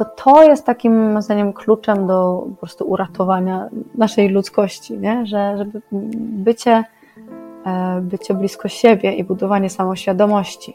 [0.00, 5.26] to to jest takim, moim zdaniem, kluczem do po prostu uratowania naszej ludzkości, nie?
[5.26, 5.82] Że, żeby
[6.22, 6.84] bycie,
[7.66, 10.74] e, bycie blisko siebie i budowanie samoświadomości.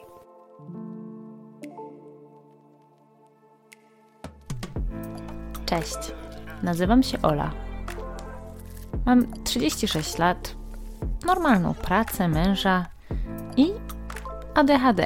[5.65, 5.97] Cześć,
[6.63, 7.51] nazywam się Ola.
[9.05, 10.55] Mam 36 lat,
[11.25, 12.85] normalną pracę, męża
[13.57, 13.73] i
[14.55, 15.05] ADHD.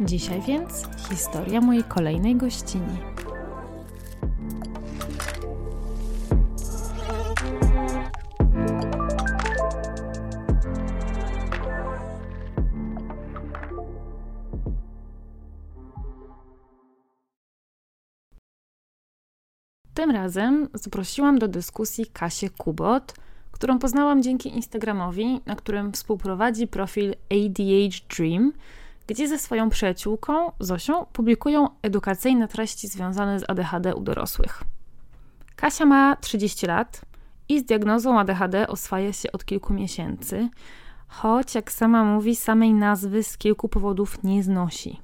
[0.00, 2.98] Dzisiaj więc historia mojej kolejnej gościni.
[19.94, 23.14] Tym razem zaprosiłam do dyskusji Kasię Kubot,
[23.52, 28.52] którą poznałam dzięki Instagramowi, na którym współprowadzi profil ADH Dream,
[29.06, 34.62] gdzie ze swoją przyjaciółką Zosią publikują edukacyjne treści związane z ADHD u dorosłych.
[35.56, 37.00] Kasia ma 30 lat
[37.48, 40.48] i z diagnozą ADHD oswaja się od kilku miesięcy,
[41.08, 45.00] choć jak sama mówi, samej nazwy z kilku powodów nie znosi.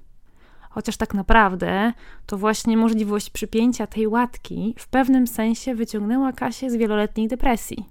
[0.70, 1.92] Chociaż tak naprawdę
[2.26, 7.88] to właśnie możliwość przypięcia tej łatki w pewnym sensie wyciągnęła Kasię z wieloletniej depresji.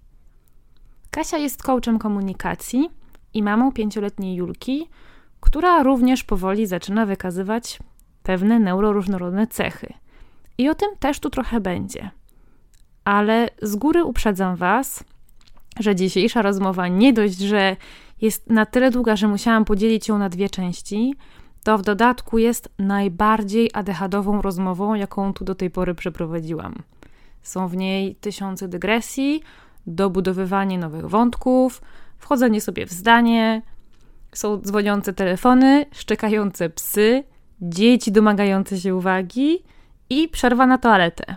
[1.12, 2.90] Kasia jest coachem komunikacji
[3.34, 4.88] i mamą pięcioletniej Julki,
[5.42, 7.80] która również powoli zaczyna wykazywać
[8.24, 9.94] pewne neuroróżnorodne cechy.
[10.58, 12.12] I o tym też tu trochę będzie.
[13.04, 15.04] Ale z góry uprzedzam Was,
[15.80, 17.76] że dzisiejsza rozmowa nie dość, że
[18.22, 21.16] jest na tyle długa, że musiałam podzielić ją na dwie części,
[21.64, 26.76] to w dodatku jest najbardziej adechadową rozmową, jaką tu do tej pory przeprowadziłam.
[27.44, 29.42] Są w niej tysiące dygresji,
[29.88, 31.82] dobudowywanie nowych wątków,
[32.18, 33.62] wchodzenie sobie w zdanie,
[34.34, 37.24] są dzwoniące telefony, szczekające psy,
[37.62, 39.64] dzieci domagające się uwagi
[40.10, 41.36] i przerwa na toaletę.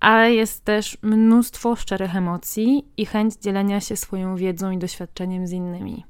[0.00, 5.52] Ale jest też mnóstwo szczerych emocji i chęć dzielenia się swoją wiedzą i doświadczeniem z
[5.52, 6.04] innymi.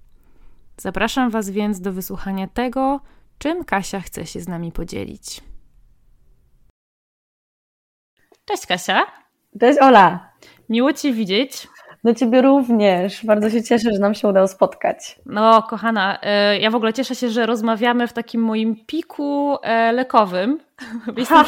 [0.77, 3.01] Zapraszam Was więc do wysłuchania tego,
[3.39, 5.41] czym Kasia chce się z nami podzielić.
[8.45, 9.07] Cześć Kasia.
[9.61, 10.33] Cześć Ola.
[10.69, 11.69] Miło Cię widzieć.
[12.05, 13.27] Do Ciebie również.
[13.27, 15.19] Bardzo się cieszę, że nam się udało spotkać.
[15.27, 19.93] No, kochana, e, ja w ogóle cieszę się, że rozmawiamy w takim moim piku e,
[19.93, 20.61] lekowym.
[21.17, 21.45] Jestem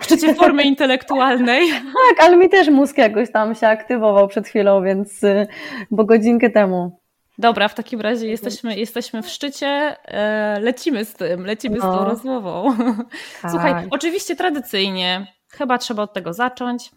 [0.00, 1.70] w szczycie formy intelektualnej.
[2.08, 5.46] Tak, ale mi też mózg jakoś tam się aktywował przed chwilą, więc y,
[5.90, 7.00] bo godzinkę temu.
[7.38, 11.82] Dobra, w takim razie jesteśmy, jesteśmy w szczycie, e, lecimy z tym, lecimy no.
[11.82, 12.04] z tą no.
[12.04, 12.76] rozmową.
[13.42, 13.50] Tak.
[13.50, 16.90] Słuchaj, oczywiście tradycyjnie, chyba trzeba od tego zacząć.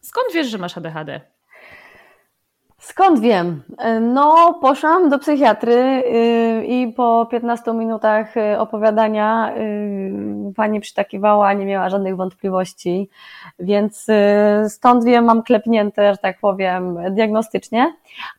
[0.00, 1.20] Skąd wiesz, że masz ADHD?
[2.78, 3.62] Skąd wiem?
[4.00, 9.54] No, poszłam do psychiatry y, i po 15 minutach y, opowiadania
[10.56, 13.08] pani przytakiwała, nie miała żadnych wątpliwości,
[13.58, 14.06] więc
[14.68, 17.94] stąd wiem, mam klepnięte, że tak powiem, diagnostycznie,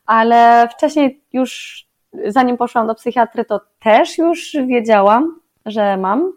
[0.05, 1.83] ale wcześniej już,
[2.27, 6.31] zanim poszłam do psychiatry, to też już wiedziałam, że mam,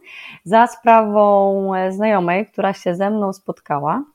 [0.45, 4.12] za sprawą znajomej, która się ze mną spotkała E,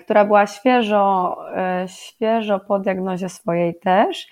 [0.00, 4.28] która była świeżo, e, świeżo po diagnozie swojej też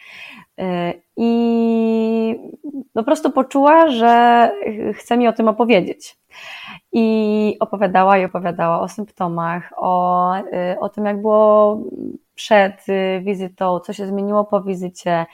[0.58, 2.40] e, i
[2.94, 4.50] po prostu poczuła, że
[4.94, 6.20] chce mi o tym opowiedzieć.
[6.92, 10.32] I opowiadała i opowiadała o symptomach, o,
[10.80, 11.80] o tym, jak było
[12.34, 12.84] przed
[13.20, 15.26] wizytą, co się zmieniło po wizycie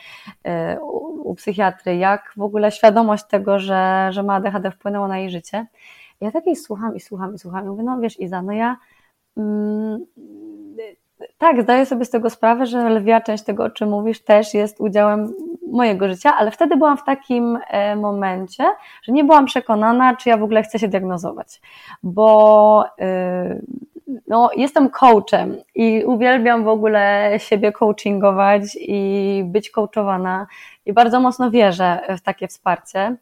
[1.25, 5.67] u, psychiatry, jak w ogóle świadomość tego, że, że ma ADHD wpłynęła na jej życie.
[6.20, 8.76] Ja takiej słucham i słucham i słucham i mówię, no wiesz Iza, no ja
[11.38, 14.81] tak, zdaję sobie z tego sprawę, że lwia część tego, o czym mówisz, też jest
[14.81, 15.33] udziałem
[15.73, 18.65] mojego życia, ale wtedy byłam w takim e, momencie,
[19.03, 21.61] że nie byłam przekonana, czy ja w ogóle chcę się diagnozować,
[22.03, 23.61] bo, e,
[24.29, 30.47] no, jestem coachem i uwielbiam w ogóle siebie coachingować i być coachowana
[30.87, 33.17] i bardzo mocno wierzę w takie wsparcie.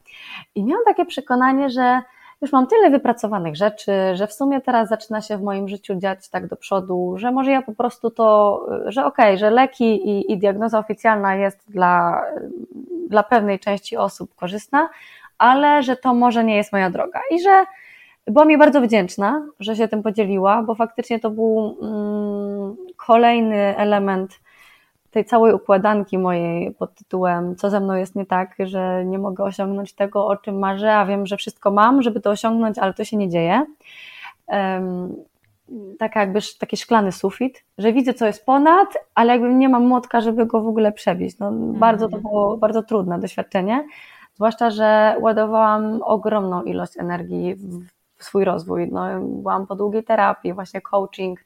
[0.54, 2.02] I miałam takie przekonanie, że
[2.42, 6.28] już mam tyle wypracowanych rzeczy, że w sumie teraz zaczyna się w moim życiu dziać
[6.28, 10.32] tak do przodu, że może ja po prostu to, że okej, okay, że leki i,
[10.32, 12.22] i diagnoza oficjalna jest dla,
[13.08, 14.88] dla pewnej części osób korzystna,
[15.38, 17.64] ale że to może nie jest moja droga i że
[18.26, 24.40] była mi bardzo wdzięczna, że się tym podzieliła, bo faktycznie to był mm, kolejny element
[25.14, 29.44] tej całej układanki mojej pod tytułem Co ze mną jest nie tak, że nie mogę
[29.44, 33.04] osiągnąć tego, o czym marzę, a wiem, że wszystko mam, żeby to osiągnąć, ale to
[33.04, 33.66] się nie dzieje.
[34.46, 35.14] Um,
[35.98, 40.20] taka jakby taki szklany sufit, że widzę, co jest ponad, ale jakby nie mam młotka,
[40.20, 41.38] żeby go w ogóle przebić.
[41.38, 41.72] No, mm.
[41.72, 43.86] Bardzo to było bardzo trudne doświadczenie,
[44.34, 47.84] zwłaszcza, że ładowałam ogromną ilość energii w,
[48.18, 48.88] swój rozwój.
[48.92, 51.40] No, byłam po długiej terapii, właśnie coaching,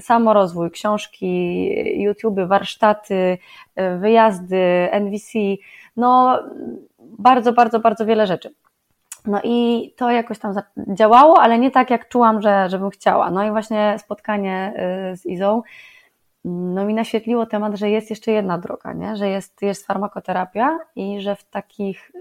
[0.00, 5.38] samorozwój, książki, YouTube, warsztaty, y, wyjazdy, NVC,
[5.96, 6.38] no
[7.00, 8.54] bardzo, bardzo, bardzo wiele rzeczy.
[9.26, 10.54] No i to jakoś tam
[10.88, 13.30] działało, ale nie tak jak czułam, że, żebym chciała.
[13.30, 14.72] No i właśnie spotkanie
[15.12, 15.62] y, z Izą
[16.44, 19.16] no mi naświetliło temat, że jest jeszcze jedna droga, nie?
[19.16, 22.12] że jest, jest farmakoterapia i że w takich,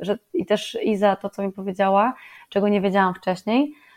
[0.00, 2.14] że i też Iza to, co mi powiedziała,
[2.48, 3.89] czego nie wiedziałam wcześniej, E,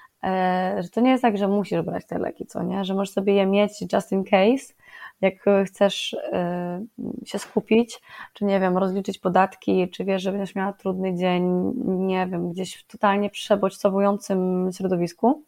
[0.80, 2.86] że to nie jest tak, że musisz brać te leki, co nie?
[2.86, 4.74] Że możesz sobie je mieć just in case,
[5.22, 5.34] jak
[5.66, 6.86] chcesz e,
[7.26, 8.02] się skupić,
[8.34, 12.76] czy nie wiem, rozliczyć podatki, czy wiesz, że będziesz miała trudny dzień, nie wiem, gdzieś
[12.76, 15.44] w totalnie przebodźcowującym środowisku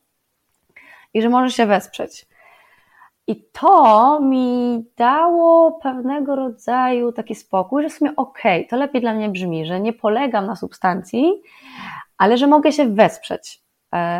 [1.13, 2.25] i że możesz się wesprzeć.
[3.27, 9.01] I to mi dało pewnego rodzaju taki spokój, że w sumie okej, okay, to lepiej
[9.01, 11.41] dla mnie brzmi, że nie polegam na substancji,
[12.17, 13.64] ale że mogę się wesprzeć E,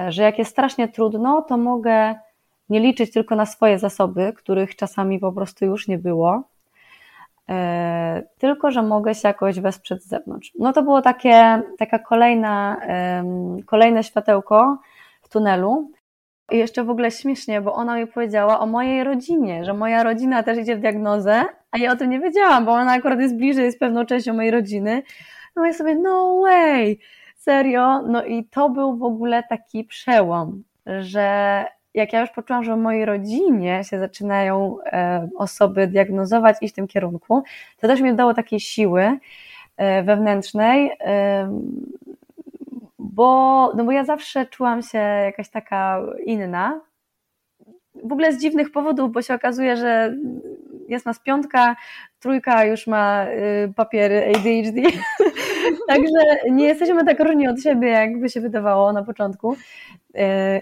[0.10, 2.16] że jak jest strasznie trudno, to mogę
[2.70, 6.44] nie liczyć tylko na swoje zasoby, których czasami po prostu już nie było,
[7.50, 10.52] e, tylko że mogę się jakoś wesprzeć z zewnątrz.
[10.60, 12.78] No to było takie, taka kolejna,
[13.66, 14.78] kolejne światełko
[15.22, 15.92] w tunelu.
[16.52, 20.44] I jeszcze w ogóle śmiesznie, bo ona mi powiedziała o mojej rodzinie, że moja rodzina
[20.44, 23.72] też idzie w diagnozę, a ja o tym nie wiedziałam, bo ona akurat jest bliżej
[23.72, 25.04] z pewną częścią mojej rodziny.
[25.56, 27.00] No ja sobie, no way!
[27.46, 30.64] Serio, no i to był w ogóle taki przełom,
[31.00, 36.70] że jak ja już poczułam, że w mojej rodzinie się zaczynają e, osoby diagnozować i
[36.70, 37.44] w tym kierunku,
[37.78, 39.20] to też mi dało takiej siły
[39.78, 40.92] e, wewnętrznej,
[43.00, 46.82] bo, no bo ja zawsze czułam się jakaś taka inna.
[48.04, 50.16] W ogóle z dziwnych powodów, bo się okazuje, że
[50.88, 51.76] jest nas piątka,
[52.20, 54.82] trójka już ma y, papiery ADHD,
[55.88, 59.54] także nie jesteśmy tak różni od siebie, jakby się wydawało na początku.
[59.54, 60.18] Y,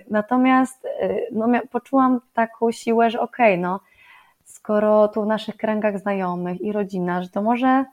[0.10, 3.80] natomiast y, no, poczułam taką siłę, że okej, okay, no
[4.44, 7.86] skoro tu w naszych kręgach znajomych i rodzina, że to może,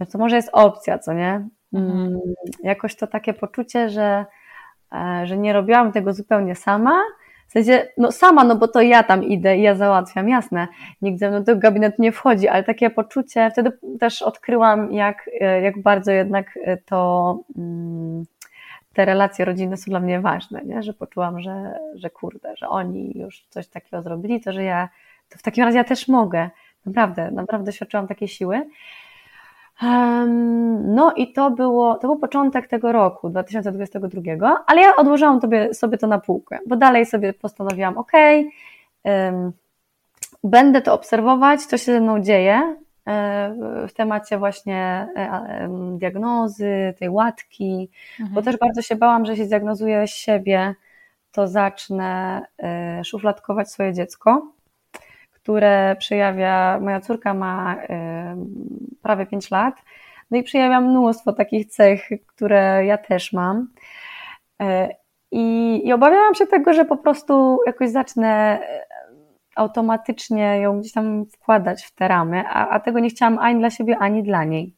[0.00, 1.48] że to może jest opcja, co nie?
[1.72, 2.06] Mhm.
[2.06, 2.20] Mm,
[2.62, 4.26] jakoś to takie poczucie, że,
[4.92, 7.00] e, że nie robiłam tego zupełnie sama,
[7.48, 10.68] w sensie, no sama, no bo to ja tam idę i ja załatwiam, jasne,
[11.02, 15.62] nikt ze mną do gabinetu nie wchodzi, ale takie poczucie, wtedy też odkryłam, jak, e,
[15.62, 18.24] jak bardzo jednak e, to mm,
[18.92, 20.82] te relacje rodzinne są dla mnie ważne, nie?
[20.82, 24.88] że poczułam, że, że kurde, że oni już coś takiego zrobili, to że ja,
[25.28, 26.50] to w takim razie ja też mogę,
[26.86, 28.62] naprawdę, naprawdę doświadczyłam takiej siły.
[30.84, 35.98] No i to było, to był początek tego roku, 2022, ale ja odłożyłam sobie, sobie
[35.98, 38.12] to na półkę, bo dalej sobie postanowiłam, ok,
[40.44, 45.68] będę to obserwować, co się ze mną dzieje e, w temacie właśnie e,
[45.98, 48.34] diagnozy, tej łatki, mhm.
[48.34, 50.74] bo też bardzo się bałam, że się zdiagnozuję siebie,
[51.32, 54.52] to zacznę e, szufladkować swoje dziecko
[55.48, 57.76] które przejawia, moja córka ma
[59.02, 59.74] prawie 5 lat,
[60.30, 63.68] no i przejawia mnóstwo takich cech, które ja też mam.
[64.60, 64.88] E,
[65.30, 68.58] I, I obawiałam się tego, że po prostu jakoś zacznę
[69.56, 73.70] automatycznie ją gdzieś tam wkładać w te ramy, a, a tego nie chciałam ani dla
[73.70, 74.74] siebie, ani dla niej.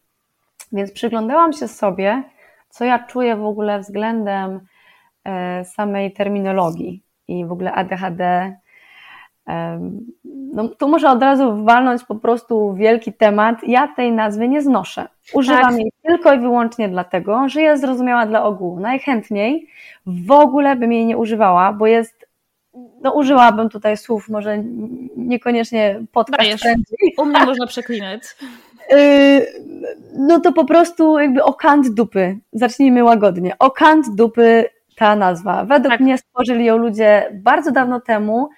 [0.72, 2.22] Więc przyglądałam się sobie,
[2.68, 4.60] co ja czuję w ogóle względem
[5.24, 8.56] e, samej terminologii i w ogóle ADHD,
[10.52, 13.56] no, tu muszę od razu walnąć po prostu wielki temat.
[13.66, 15.08] Ja tej nazwy nie znoszę.
[15.34, 15.78] Używam tak.
[15.78, 18.80] jej tylko i wyłącznie dlatego, że jest zrozumiała dla ogółu.
[18.80, 19.68] Najchętniej
[20.06, 22.26] w ogóle bym jej nie używała, bo jest,
[23.02, 24.62] no użyłabym tutaj słów, może
[25.16, 26.64] niekoniecznie podcast.
[27.18, 28.22] U mnie można przeklinać.
[28.92, 29.46] Y,
[30.14, 32.38] no to po prostu jakby o kant dupy.
[32.52, 33.58] Zacznijmy łagodnie.
[33.58, 34.64] O kant dupy
[34.96, 35.64] ta nazwa.
[35.64, 36.00] Według tak.
[36.00, 38.48] mnie stworzyli ją ludzie bardzo dawno temu,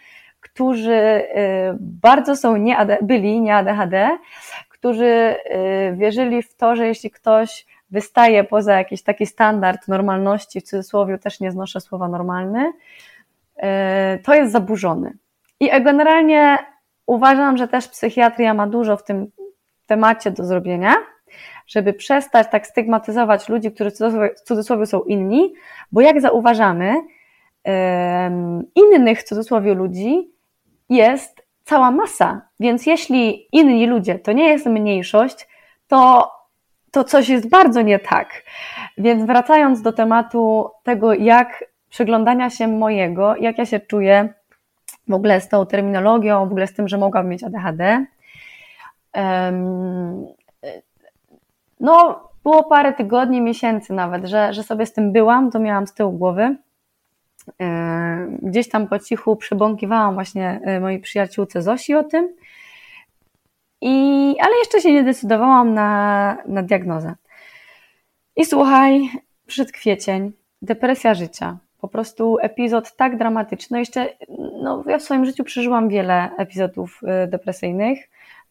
[0.55, 1.25] którzy y,
[1.81, 4.19] bardzo są nie byli nie ADHD,
[4.69, 5.37] którzy y,
[5.97, 11.41] wierzyli w to, że jeśli ktoś wystaje poza jakiś taki standard normalności, w cudzysłowie też
[11.41, 12.73] nie znoszę słowa normalny,
[13.57, 13.63] y,
[14.23, 15.19] to jest zaburzony.
[15.61, 16.59] I generalnie
[17.07, 19.31] uważam, że też psychiatria ma dużo w tym
[19.87, 20.95] temacie do zrobienia,
[21.67, 23.91] żeby przestać tak stygmatyzować ludzi, którzy
[24.37, 25.53] w cudzysłowie są inni,
[25.93, 26.95] bo jak zauważamy,
[28.75, 30.32] innych w cudzysłowie ludzi
[30.89, 32.41] jest cała masa.
[32.61, 35.49] Więc jeśli inni ludzie to nie jest mniejszość,
[35.89, 36.31] to,
[36.91, 38.43] to coś jest bardzo nie tak.
[38.99, 44.35] Więc wracając do tematu tego, jak przeglądania się mojego, jak ja się czuję
[45.09, 48.07] w ogóle z tą terminologią, w ogóle z tym, że mogłam mieć ADHD.
[51.81, 55.95] No, było parę tygodni, miesięcy nawet, że, że sobie z tym byłam, to miałam z
[55.95, 56.57] tyłu głowy.
[57.61, 62.29] E, gdzieś tam po cichu przebąkiwałam właśnie e, mojej przyjaciółce Zosi o tym,
[63.81, 67.15] I, ale jeszcze się nie decydowałam na, na diagnozę.
[68.37, 69.09] I słuchaj,
[69.47, 70.33] przyszedł kwiecień,
[70.63, 73.79] depresja życia, po prostu epizod tak dramatyczny.
[73.79, 74.09] Jeszcze,
[74.63, 78.09] no, ja w swoim życiu przeżyłam wiele epizodów e, depresyjnych.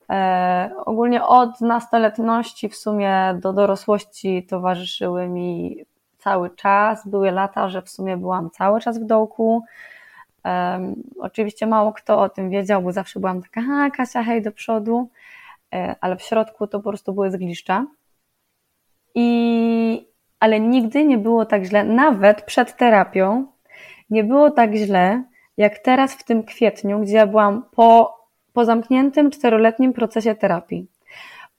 [0.09, 5.77] E, ogólnie od nastoletności w sumie do dorosłości towarzyszyły mi
[6.21, 7.07] cały czas.
[7.07, 9.63] Były lata, że w sumie byłam cały czas w dołku.
[10.45, 14.51] Um, oczywiście mało kto o tym wiedział, bo zawsze byłam taka, ha, Kasia, hej, do
[14.51, 15.09] przodu,
[15.73, 17.85] e, ale w środku to po prostu były zgliszcza.
[19.15, 20.07] I,
[20.39, 23.45] ale nigdy nie było tak źle, nawet przed terapią,
[24.09, 25.23] nie było tak źle,
[25.57, 28.17] jak teraz w tym kwietniu, gdzie ja byłam po,
[28.53, 30.87] po zamkniętym czteroletnim procesie terapii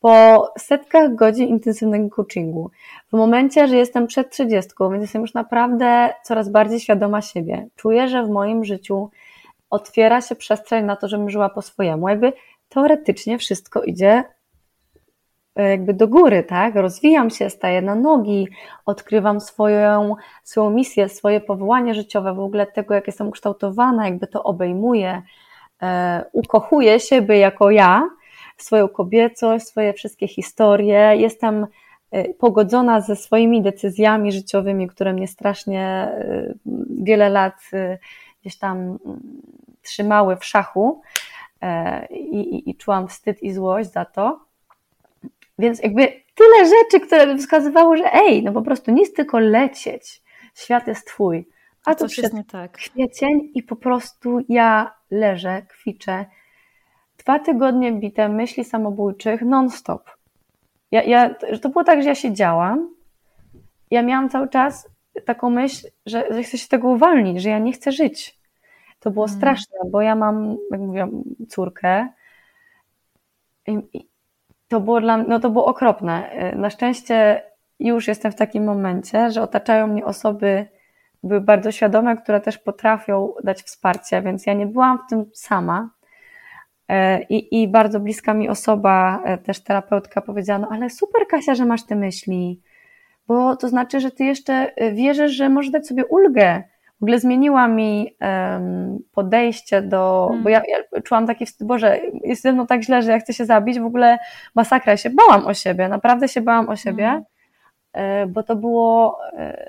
[0.03, 2.71] po setkach godzin intensywnego coachingu,
[3.13, 8.09] w momencie, że jestem przed trzydziestką, więc jestem już naprawdę coraz bardziej świadoma siebie, czuję,
[8.09, 9.11] że w moim życiu
[9.71, 12.09] otwiera się przestrzeń na to, żebym żyła po swojemu.
[12.09, 12.33] Jakby
[12.69, 14.25] teoretycznie wszystko idzie
[15.57, 16.75] e, jakby do góry, tak?
[16.75, 18.49] Rozwijam się, staję na nogi,
[18.87, 24.43] odkrywam swoją, swoją misję, swoje powołanie życiowe, w ogóle tego, jak jestem ukształtowana, jakby to
[24.43, 25.23] obejmuję,
[25.83, 28.09] e, ukochuję siebie jako ja,
[28.63, 31.17] swoją kobiecość, swoje wszystkie historie.
[31.17, 31.67] Jestem
[32.15, 36.55] y, pogodzona ze swoimi decyzjami życiowymi, które mnie strasznie y,
[36.91, 37.99] wiele lat y,
[38.41, 38.99] gdzieś tam mm,
[39.83, 41.03] trzymały w szachu
[41.63, 44.41] e, i, i, i czułam wstyd i złość za to.
[45.59, 50.23] Więc jakby tyle rzeczy, które by wskazywało, że ej, no po prostu nic tylko lecieć.
[50.55, 51.49] Świat jest twój.
[51.85, 52.73] A to przed tak.
[52.73, 56.25] kwiecień i po prostu ja leżę, kwiczę,
[57.23, 60.11] dwa tygodnie bite myśli samobójczych non-stop.
[60.91, 62.89] Ja, ja, to było tak, że ja siedziałam,
[63.91, 64.89] ja miałam cały czas
[65.25, 68.39] taką myśl, że, że chcę się tego uwolnić, że ja nie chcę żyć.
[69.01, 69.37] To było mm.
[69.37, 71.11] straszne, bo ja mam, jak mówiłam,
[71.49, 72.09] córkę
[73.67, 74.09] i, i
[74.69, 76.31] to było dla mnie, no to było okropne.
[76.57, 77.43] Na szczęście
[77.81, 80.67] już jestem w takim momencie, że otaczają mnie osoby,
[81.23, 85.91] były bardzo świadome, które też potrafią dać wsparcie, więc ja nie byłam w tym sama.
[86.93, 91.55] E, I, I bardzo bliska mi osoba, e, też terapeutka, powiedziała: No, ale super, Kasia,
[91.55, 92.61] że masz te myśli,
[93.27, 96.63] bo to znaczy, że ty jeszcze e, wierzysz, że możesz dać sobie ulgę.
[97.01, 100.27] W ogóle zmieniła mi um, podejście do.
[100.29, 100.43] Hmm.
[100.43, 103.33] Bo ja, ja, czułam taki wstyd, Boże, jest ze mną tak źle, że ja chcę
[103.33, 103.81] się zabić.
[103.81, 104.19] W ogóle
[104.55, 104.93] masakra.
[104.93, 107.05] Ja się bałam o siebie, naprawdę się bałam o siebie.
[107.05, 107.25] Hmm
[108.29, 109.19] bo to było,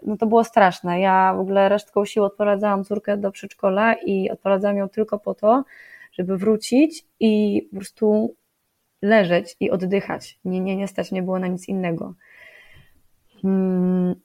[0.03, 0.99] no to było straszne.
[0.99, 5.63] Ja w ogóle resztką sił odprowadzałam córkę do przedszkola i odprowadzałam ją tylko po to,
[6.13, 8.35] żeby wrócić i po prostu
[9.01, 10.39] leżeć i oddychać.
[10.45, 12.13] Nie, nie, nie stać nie było na nic innego.
[13.41, 14.15] Hmm,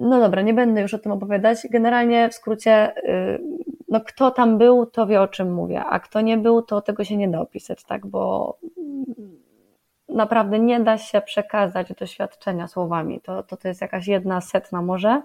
[0.00, 1.58] no dobra, nie będę już o tym opowiadać.
[1.70, 3.42] Generalnie w skrócie, y,
[3.88, 7.04] no kto tam był, to wie o czym mówię, a kto nie był, to tego
[7.04, 8.58] się nie da opisać, tak, bo
[10.08, 13.20] naprawdę nie da się przekazać doświadczenia słowami.
[13.20, 15.22] To, to, to jest jakaś jedna setna może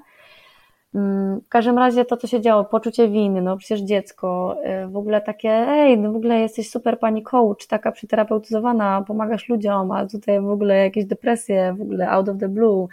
[0.94, 5.22] w każdym razie to, co się działo, poczucie winy, no przecież dziecko, y, w ogóle
[5.22, 10.42] takie, ej, no w ogóle jesteś super pani coach, taka przyterapeutyzowana, pomagasz ludziom, a tutaj
[10.42, 12.88] w ogóle jakieś depresje, w ogóle out of the blue.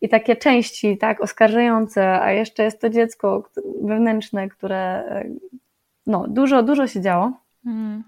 [0.00, 3.48] I takie części, tak, oskarżające, a jeszcze jest to dziecko
[3.82, 5.40] wewnętrzne, które, y,
[6.06, 7.32] no, dużo, dużo się działo.
[7.66, 8.02] Mm.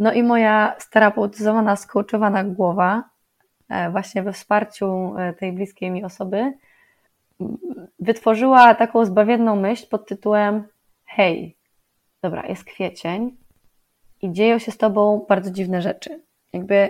[0.00, 3.04] No i moja sterapeutyzowana, skołczowana głowa,
[3.68, 6.52] e, właśnie we wsparciu e, tej bliskiej mi osoby,
[7.98, 10.68] wytworzyła taką zbawienną myśl pod tytułem
[11.04, 11.56] hej,
[12.22, 13.36] dobra, jest kwiecień
[14.22, 16.22] i dzieją się z tobą bardzo dziwne rzeczy.
[16.52, 16.88] Jakby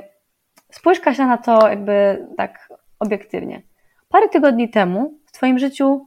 [0.73, 3.63] spójrz Kasia na to jakby tak obiektywnie.
[4.09, 6.07] Parę tygodni temu w twoim życiu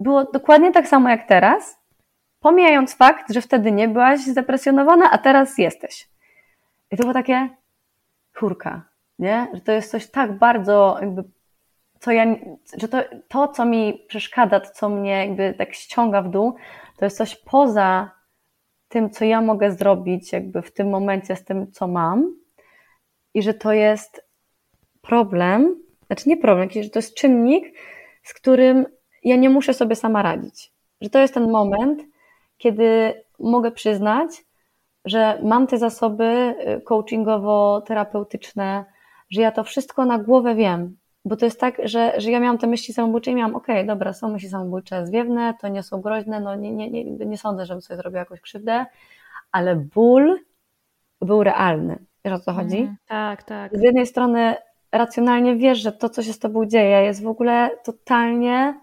[0.00, 1.78] było dokładnie tak samo jak teraz,
[2.40, 6.08] pomijając fakt, że wtedy nie byłaś zapresjonowana, a teraz jesteś.
[6.90, 7.48] I to było takie
[8.38, 9.46] kurka, nie?
[9.54, 11.24] Że to jest coś tak bardzo jakby
[12.02, 12.36] co ja,
[12.78, 16.54] że to, to, co mi przeszkadza, to, co mnie jakby tak ściąga w dół,
[16.96, 18.10] to jest coś poza
[18.88, 22.34] tym, co ja mogę zrobić jakby w tym momencie z tym, co mam
[23.34, 24.26] i że to jest
[25.00, 27.78] problem, znaczy nie problem, że to jest czynnik,
[28.22, 28.86] z którym
[29.24, 30.72] ja nie muszę sobie sama radzić.
[31.00, 32.02] Że to jest ten moment,
[32.56, 34.30] kiedy mogę przyznać,
[35.04, 38.84] że mam te zasoby y, coachingowo-terapeutyczne,
[39.30, 42.58] że ja to wszystko na głowę wiem, bo to jest tak, że, że ja miałam
[42.58, 46.00] te myśli samobójcze i miałam, okej, okay, dobra, są myśli samobójcze zwiewne, to nie są
[46.00, 48.86] groźne, no nie, nie, nie, nie sądzę, żebym sobie zrobiła jakąś krzywdę,
[49.52, 50.40] ale ból
[51.20, 51.98] był realny.
[52.24, 52.78] Wiesz o co chodzi?
[52.78, 53.76] Mm, tak, tak.
[53.78, 54.54] Z jednej strony
[54.92, 58.80] racjonalnie wiesz, że to, co się z tobą dzieje, jest w ogóle totalnie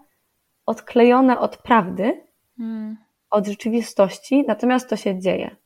[0.66, 2.20] odklejone od prawdy,
[2.58, 2.96] mm.
[3.30, 5.56] od rzeczywistości, natomiast to się dzieje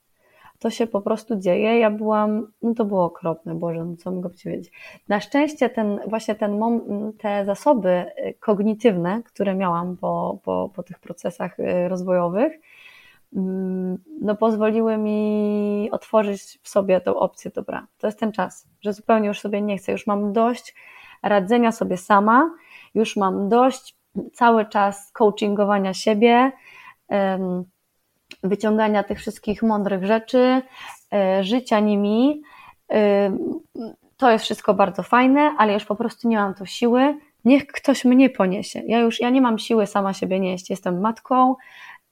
[0.65, 1.79] to się po prostu dzieje.
[1.79, 4.73] Ja byłam, no to było okropne, Boże, no co mogę powiedzieć.
[5.09, 6.61] Na szczęście ten, właśnie ten,
[7.19, 12.53] te zasoby y, kognitywne, które miałam po, po, po tych procesach y, rozwojowych,
[13.37, 18.93] mm, no pozwoliły mi otworzyć w sobie tą opcję, dobra, to jest ten czas, że
[18.93, 20.75] zupełnie już sobie nie chcę, już mam dość
[21.23, 22.51] radzenia sobie sama,
[22.95, 23.97] już mam dość
[24.33, 26.53] cały czas coachingowania siebie,
[28.45, 30.63] wyciągania tych wszystkich mądrych rzeczy,
[31.13, 32.43] e, życia nimi.
[32.93, 33.37] E,
[34.17, 37.17] to jest wszystko bardzo fajne, ale już po prostu nie mam tu siły.
[37.45, 38.83] Niech ktoś mnie poniesie.
[38.87, 40.71] Ja już ja nie mam siły sama siebie nieść.
[40.71, 41.55] Jestem matką.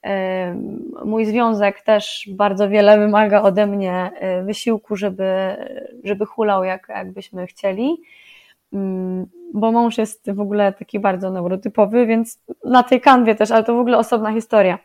[0.05, 0.55] E,
[1.05, 4.11] mój związek też bardzo wiele wymaga ode mnie
[4.45, 5.57] wysiłku, żeby,
[6.05, 8.03] żeby hulał jak, jakbyśmy chcieli
[8.73, 13.65] mm, bo mąż jest w ogóle taki bardzo neurotypowy, więc na tej kanwie też, ale
[13.65, 14.79] to w ogóle osobna historia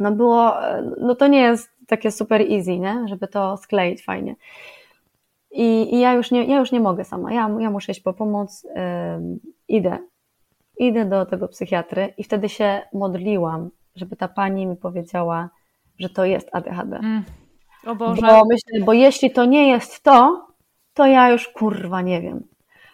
[0.00, 0.54] no było,
[1.00, 3.08] no to nie jest takie super easy, nie?
[3.08, 4.36] żeby to skleić fajnie.
[5.50, 8.12] I, i ja, już nie, ja już nie mogę sama, ja, ja muszę iść po
[8.12, 8.70] pomoc, yy,
[9.68, 9.98] idę.
[10.78, 15.50] Idę do tego psychiatry i wtedy się modliłam, żeby ta pani mi powiedziała,
[15.98, 16.96] że to jest ADHD.
[16.96, 17.24] Mm.
[17.86, 18.22] O Boże.
[18.22, 20.46] Bo myślę, bo jeśli to nie jest to,
[20.94, 22.42] to ja już kurwa nie wiem.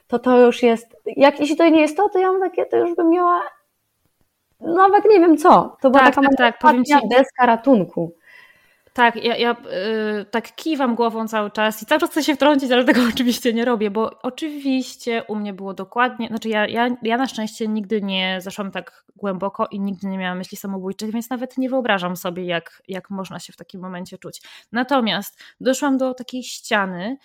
[0.07, 2.76] To to już jest, jak jeśli to nie jest to, to ja mam takie, to
[2.76, 3.42] już bym miała
[4.60, 5.76] nawet nie wiem co.
[5.80, 6.76] To była tak, taka tak, tak,
[7.08, 8.14] deska ratunku.
[8.96, 12.72] Tak, ja, ja yy, tak kiwam głową cały czas i cały czas chcę się wtrącić,
[12.72, 17.16] ale tego oczywiście nie robię, bo oczywiście u mnie było dokładnie, znaczy ja, ja, ja
[17.16, 21.58] na szczęście nigdy nie zaszłam tak głęboko i nigdy nie miałam myśli samobójczych, więc nawet
[21.58, 24.42] nie wyobrażam sobie, jak, jak można się w takim momencie czuć.
[24.72, 27.16] Natomiast doszłam do takiej ściany,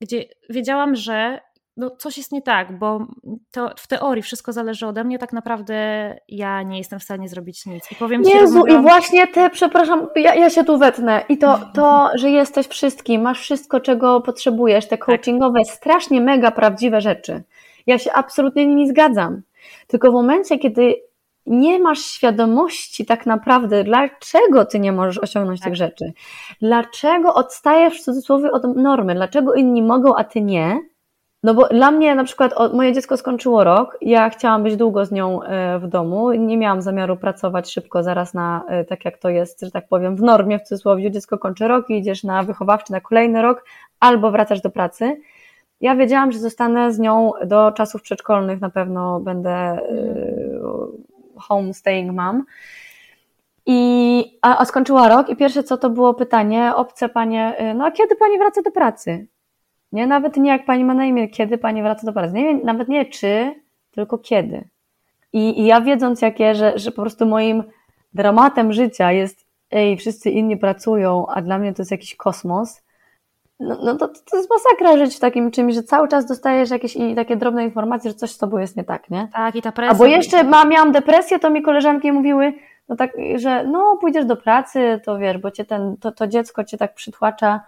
[0.00, 1.40] gdzie wiedziałam, że
[1.76, 3.06] no coś jest nie tak, bo
[3.50, 5.74] to w teorii wszystko zależy ode mnie, tak naprawdę
[6.28, 7.92] ja nie jestem w stanie zrobić nic.
[7.92, 8.82] I powiem Jezu, ci, rozmawiałam...
[8.82, 11.24] i właśnie te, przepraszam, ja, ja, się tu wetnę.
[11.28, 15.06] I to, to, że jesteś wszystkim, masz wszystko, czego potrzebujesz, te tak.
[15.06, 15.74] coachingowe, tak.
[15.74, 17.42] strasznie mega prawdziwe rzeczy.
[17.86, 19.42] Ja się absolutnie nimi zgadzam.
[19.86, 20.94] Tylko w momencie, kiedy
[21.46, 25.68] nie masz świadomości tak naprawdę, dlaczego ty nie możesz osiągnąć tak.
[25.68, 26.12] tych rzeczy,
[26.60, 30.80] dlaczego odstajesz w cudzysłowie od normy, dlaczego inni mogą, a ty nie,
[31.42, 35.12] no bo dla mnie na przykład moje dziecko skończyło rok, ja chciałam być długo z
[35.12, 39.28] nią e, w domu, nie miałam zamiaru pracować szybko zaraz na, e, tak jak to
[39.28, 42.92] jest, że tak powiem, w normie, w cudzysłowie, dziecko kończy rok i idziesz na wychowawczy
[42.92, 43.64] na kolejny rok,
[44.00, 45.20] albo wracasz do pracy.
[45.80, 49.80] Ja wiedziałam, że zostanę z nią do czasów przedszkolnych, na pewno będę e,
[51.36, 52.44] home staying mom.
[53.66, 57.90] I, a, a skończyła rok i pierwsze co to było pytanie, obce panie, no a
[57.90, 59.26] kiedy pani wraca do pracy?
[59.92, 62.34] Nie, nawet nie jak pani ma na imię, kiedy pani wraca do pracy.
[62.34, 63.54] Nie, nawet nie czy,
[63.90, 64.68] tylko kiedy.
[65.32, 67.64] I, i ja wiedząc jakie, że, że po prostu moim
[68.14, 72.82] dramatem życia jest ej, wszyscy inni pracują, a dla mnie to jest jakiś kosmos,
[73.62, 76.96] no, no to, to jest masakra żyć w takim czymś, że cały czas dostajesz jakieś
[76.96, 79.28] i takie drobne informacje, że coś z tobą jest nie tak, nie?
[79.32, 79.90] Tak, i ta presja.
[79.90, 82.52] Albo jeszcze ma, miałam depresję, to mi koleżanki mówiły,
[82.88, 86.64] no tak, że no pójdziesz do pracy, to wiesz, bo cię ten, to, to dziecko
[86.64, 87.60] cię tak przytłacza,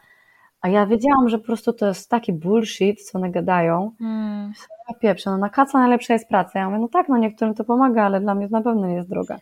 [0.65, 3.91] a ja wiedziałam, że po prostu to jest taki bullshit, co one gadają.
[3.99, 4.53] Hmm.
[4.89, 6.59] Ja pieprzę, no na kaca najlepsza jest praca.
[6.59, 8.95] Ja mówię, no tak, no niektórym to pomaga, ale dla mnie to na pewno nie
[8.95, 9.39] jest droga.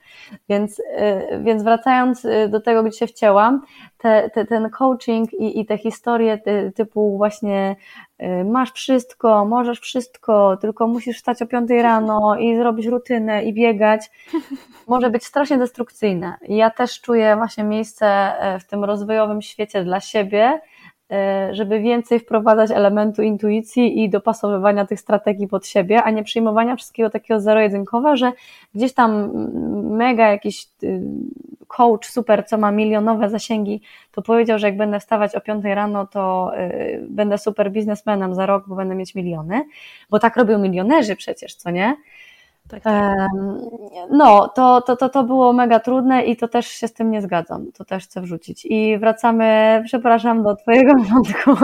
[0.49, 3.63] Więc, yy, więc wracając y, do tego, gdzie się wcięłam,
[3.99, 7.77] te, te, ten coaching i, i te historie ty, typu właśnie
[8.19, 13.53] yy, masz wszystko, możesz wszystko, tylko musisz wstać o 5 rano i zrobić rutynę i
[13.55, 14.11] biegać,
[14.89, 16.35] może być strasznie destrukcyjne.
[16.49, 20.61] Ja też czuję właśnie miejsce e, w tym rozwojowym świecie dla siebie,
[21.53, 27.11] żeby więcej wprowadzać elementu intuicji i dopasowywania tych strategii pod siebie, a nie przyjmowania wszystkiego
[27.11, 28.33] takiego zero-jedynkowa, że
[28.75, 29.31] gdzieś tam
[29.97, 31.01] mega jakiś y,
[31.69, 36.07] coach super, co ma milionowe zasięgi, to powiedział, że jak będę wstawać o 5 rano,
[36.07, 39.65] to y, będę super biznesmenem za rok, bo będę mieć miliony,
[40.11, 41.97] bo tak robią milionerzy przecież, co nie?
[42.69, 43.29] Tak, tak.
[44.11, 47.23] No, to, to, to, to było mega trudne i to też się z tym nie
[47.23, 47.73] zgadzam.
[47.73, 48.65] To też chcę wrzucić.
[48.65, 51.57] I wracamy, przepraszam, do Twojego wątku,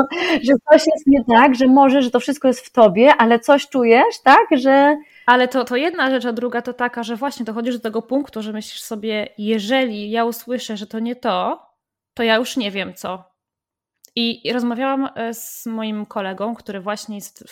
[0.43, 3.69] że coś jest nie tak, że może, że to wszystko jest w Tobie, ale coś
[3.69, 4.97] czujesz, tak, że.
[5.27, 8.43] Ale to, to jedna rzecz, a druga to taka, że właśnie dochodzisz do tego punktu,
[8.43, 11.67] że myślisz sobie, jeżeli ja usłyszę, że to nie to,
[12.15, 13.25] to ja już nie wiem co.
[14.17, 17.45] I, rozmawiałam e, z moim kolegą, który właśnie, jest,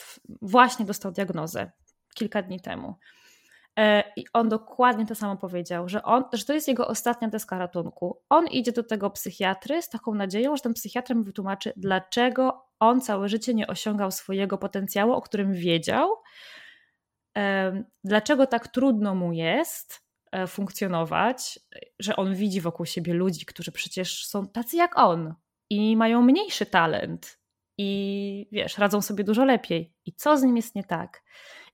[0.42, 1.70] właśnie dostał diagnozę
[2.14, 2.94] kilka dni temu.
[3.78, 7.58] E, I on dokładnie to samo powiedział, że, on, że to jest jego ostatnia deska
[7.58, 8.22] ratunku.
[8.28, 13.00] On idzie do tego psychiatry z taką nadzieją, że ten psychiatra mu wytłumaczy, dlaczego on
[13.00, 16.10] całe życie nie osiągał swojego potencjału, o którym wiedział,
[17.36, 21.58] e, dlaczego tak trudno mu jest e, funkcjonować,
[21.98, 25.34] że on widzi wokół siebie ludzi, którzy przecież są tacy jak on
[25.70, 27.38] i mają mniejszy talent
[27.78, 29.94] i wiesz, radzą sobie dużo lepiej.
[30.06, 31.22] I co z nim jest nie tak?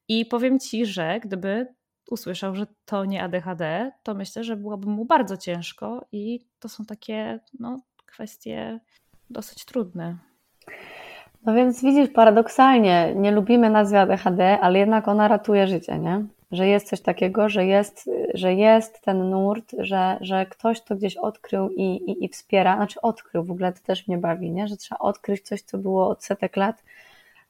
[0.08, 1.74] I powiem ci, że gdyby
[2.10, 6.84] usłyszał, że to nie ADHD, to myślę, że byłoby mu bardzo ciężko i to są
[6.84, 8.80] takie no, kwestie
[9.30, 10.18] dosyć trudne.
[11.46, 16.24] No więc widzisz, paradoksalnie nie lubimy nazwy ADHD, ale jednak ona ratuje życie, nie?
[16.52, 21.16] Że jest coś takiego, że jest, że jest ten nurt, że, że ktoś to gdzieś
[21.16, 24.68] odkrył i, i, i wspiera, znaczy odkrył, w ogóle to też mnie bawi, nie?
[24.68, 26.82] Że trzeba odkryć coś, co było od setek lat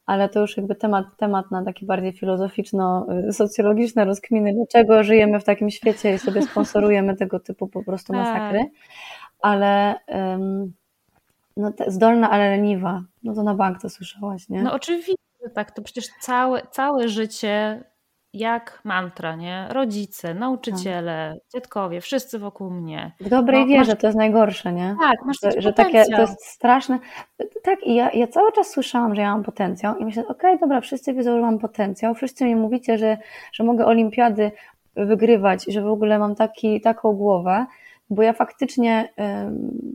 [0.07, 5.71] ale to już jakby temat, temat na takie bardziej filozoficzno-socjologiczne rozkminy, dlaczego żyjemy w takim
[5.71, 8.23] świecie i sobie sponsorujemy tego typu po prostu tak.
[8.23, 8.71] masakry,
[9.41, 10.73] ale um,
[11.57, 14.63] no te, zdolna, ale leniwa, no to na bank to słyszałaś, nie?
[14.63, 15.15] No oczywiście,
[15.55, 17.85] tak, to przecież całe, całe życie
[18.35, 19.67] jak mantra, nie?
[19.71, 21.53] Rodzice, nauczyciele, tak.
[21.53, 23.13] dziadkowie, wszyscy wokół mnie.
[23.21, 24.01] W dobrej no, wierze masz...
[24.01, 24.97] to jest najgorsze, nie?
[25.01, 26.99] Tak, masz że, że takie, to jest straszne.
[27.63, 30.59] Tak, i ja, ja cały czas słyszałam, że ja mam potencjał i myślę, okej, okay,
[30.59, 33.19] dobra, wszyscy wiedzą, że mam potencjał, wszyscy mi mówicie, że,
[33.53, 34.51] że mogę olimpiady
[34.97, 37.67] wygrywać, że w ogóle mam taki, taką głowę,
[38.11, 39.13] bo ja faktycznie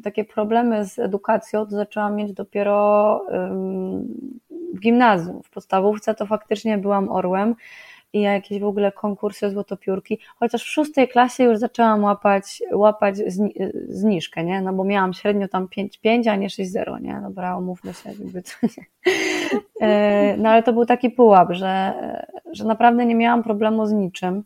[0.03, 3.21] takie problemy z edukacją to zaczęłam mieć dopiero
[4.73, 5.43] w gimnazjum.
[5.43, 7.55] W podstawówce to faktycznie byłam orłem
[8.13, 13.15] i ja jakieś w ogóle konkursy złotopiórki, chociaż w szóstej klasie już zaczęłam łapać, łapać
[13.89, 14.61] zniżkę, nie?
[14.61, 17.19] No bo miałam średnio tam 5,5, a nie 6,0, nie?
[17.23, 18.85] Dobra, omówmy się, jakby to nie.
[19.81, 21.93] E, no ale to był taki pułap, że,
[22.53, 24.43] że naprawdę nie miałam problemu z niczym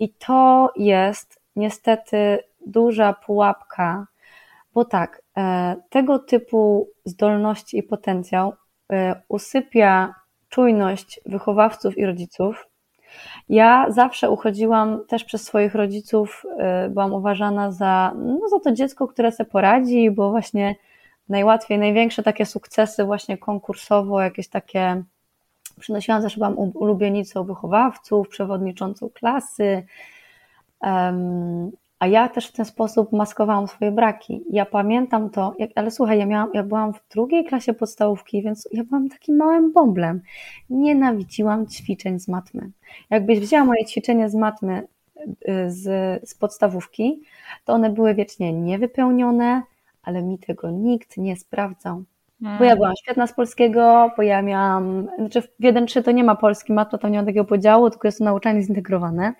[0.00, 4.06] i to jest niestety duża pułapka,
[4.74, 8.52] bo tak, e, tego typu zdolności i potencjał
[8.92, 10.14] e, usypia
[10.48, 12.66] czujność wychowawców i rodziców,
[13.48, 16.46] ja zawsze uchodziłam też przez swoich rodziców,
[16.86, 20.74] y, byłam uważana za, no, za to dziecko, które sobie poradzi, bo właśnie
[21.28, 25.02] najłatwiej, największe takie sukcesy właśnie konkursowo, jakieś takie
[25.80, 29.86] przynosiłam, zawsze byłam ulubienicą wychowawców, przewodniczącą klasy,
[32.02, 34.44] a ja też w ten sposób maskowałam swoje braki.
[34.50, 38.68] Ja pamiętam to, jak, ale słuchaj, ja, miałam, ja byłam w drugiej klasie podstawówki, więc
[38.72, 40.20] ja byłam takim małym bąblem.
[40.70, 42.70] Nienawidziłam ćwiczeń z matmy.
[43.10, 44.88] Jakbyś wzięła moje ćwiczenia z matmy
[45.18, 45.84] y, z,
[46.28, 47.20] z podstawówki,
[47.64, 49.62] to one były wiecznie niewypełnione,
[50.02, 52.04] ale mi tego nikt nie sprawdzał.
[52.58, 56.36] Bo ja byłam świetna z polskiego, bo ja miałam, znaczy w 1-3 to nie ma
[56.36, 59.32] polski mat, to nie ma takiego podziału, tylko jest to nauczanie zintegrowane,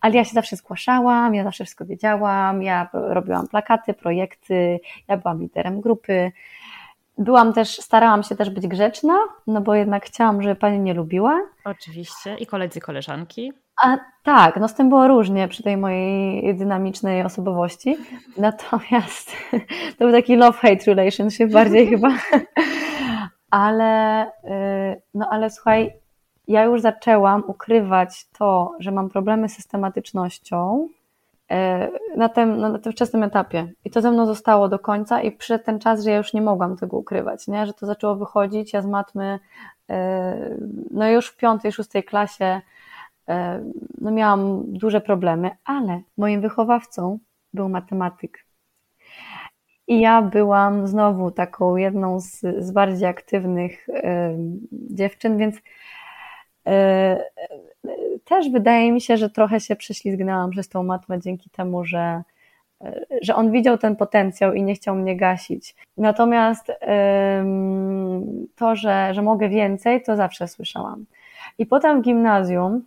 [0.00, 5.40] ale ja się zawsze zgłaszałam, ja zawsze wszystko wiedziałam, ja robiłam plakaty, projekty, ja byłam
[5.40, 6.32] liderem grupy,
[7.18, 11.40] Byłam też, starałam się też być grzeczna, no bo jednak chciałam, żeby pani nie lubiła.
[11.64, 13.52] Oczywiście, i koledzy, koleżanki.
[13.82, 17.96] A tak, no z tym było różnie przy tej mojej dynamicznej osobowości.
[18.36, 19.32] Natomiast
[19.98, 22.08] to był taki love-hate relationship bardziej chyba.
[23.50, 25.92] Ale, y, no ale słuchaj,
[26.48, 30.88] ja już zaczęłam ukrywać to, że mam problemy z systematycznością
[31.52, 31.56] y,
[32.16, 33.72] na tym, na tym wczesnym etapie.
[33.84, 36.42] I to ze mną zostało do końca i przyszedł ten czas, że ja już nie
[36.42, 37.66] mogłam tego ukrywać, nie?
[37.66, 38.72] że to zaczęło wychodzić.
[38.72, 39.38] Ja z matmy,
[39.90, 39.94] y,
[40.90, 42.60] no już w piątej, szóstej klasie
[44.00, 47.18] no miałam duże problemy, ale moim wychowawcą
[47.54, 48.44] był matematyk.
[49.86, 53.94] I ja byłam znowu taką jedną z, z bardziej aktywnych y,
[54.72, 55.60] dziewczyn, więc y,
[58.24, 62.22] też wydaje mi się, że trochę się prześlizgnęłam przez tą matmę dzięki temu, że,
[63.22, 65.74] że on widział ten potencjał i nie chciał mnie gasić.
[65.96, 66.72] Natomiast
[68.56, 71.04] to, że, że mogę więcej, to zawsze słyszałam.
[71.58, 72.80] I potem w gimnazjum, e,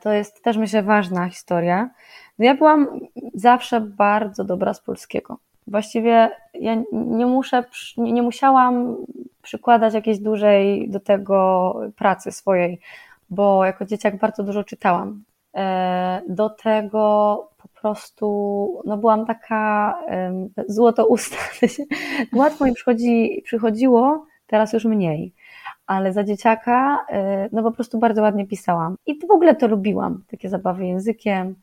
[0.00, 1.90] to jest też myślę ważna historia,
[2.38, 3.00] no ja byłam
[3.34, 5.38] zawsze bardzo dobra z polskiego.
[5.66, 7.64] Właściwie ja nie muszę,
[7.96, 8.96] nie musiałam
[9.42, 12.80] przykładać jakiejś dłużej do tego pracy swojej,
[13.30, 15.22] bo jako dzieciak bardzo dużo czytałam.
[15.54, 19.94] E, do tego po prostu no byłam taka
[20.68, 21.36] złoto usta.
[22.32, 25.32] Łatwo mi przychodzi, przychodziło, teraz już mniej.
[25.88, 28.96] Ale za dzieciaka e, no po prostu bardzo ładnie pisałam.
[29.06, 31.54] I w ogóle to lubiłam, takie zabawy językiem,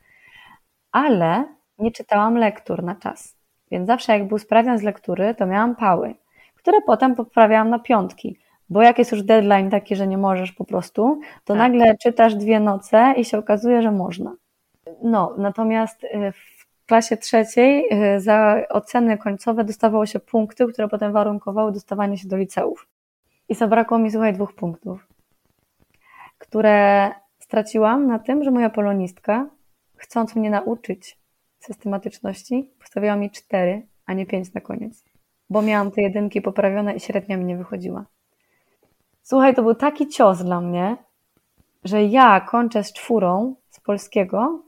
[0.91, 1.43] ale
[1.79, 3.35] nie czytałam lektur na czas.
[3.71, 6.15] Więc zawsze jak był sprawdzian z lektury, to miałam pały,
[6.55, 8.37] które potem poprawiałam na piątki.
[8.69, 11.57] Bo jak jest już deadline taki, że nie możesz po prostu, to tak.
[11.57, 14.35] nagle czytasz dwie noce i się okazuje, że można.
[15.03, 17.85] No, natomiast y, w klasie trzeciej
[18.15, 22.87] y, za oceny końcowe dostawało się punkty, które potem warunkowały dostawanie się do liceów.
[23.49, 25.07] I zabrakło mi, słuchaj, dwóch punktów,
[26.37, 29.49] które straciłam na tym, że moja polonistka,
[29.95, 31.17] chcąc mnie nauczyć
[31.59, 35.03] systematyczności, postawiła mi cztery, a nie pięć na koniec,
[35.49, 38.05] bo miałam te jedynki poprawione i średnia mi nie wychodziła.
[39.21, 40.97] Słuchaj, to był taki cios dla mnie,
[41.83, 44.63] że ja kończę z czwórą z polskiego.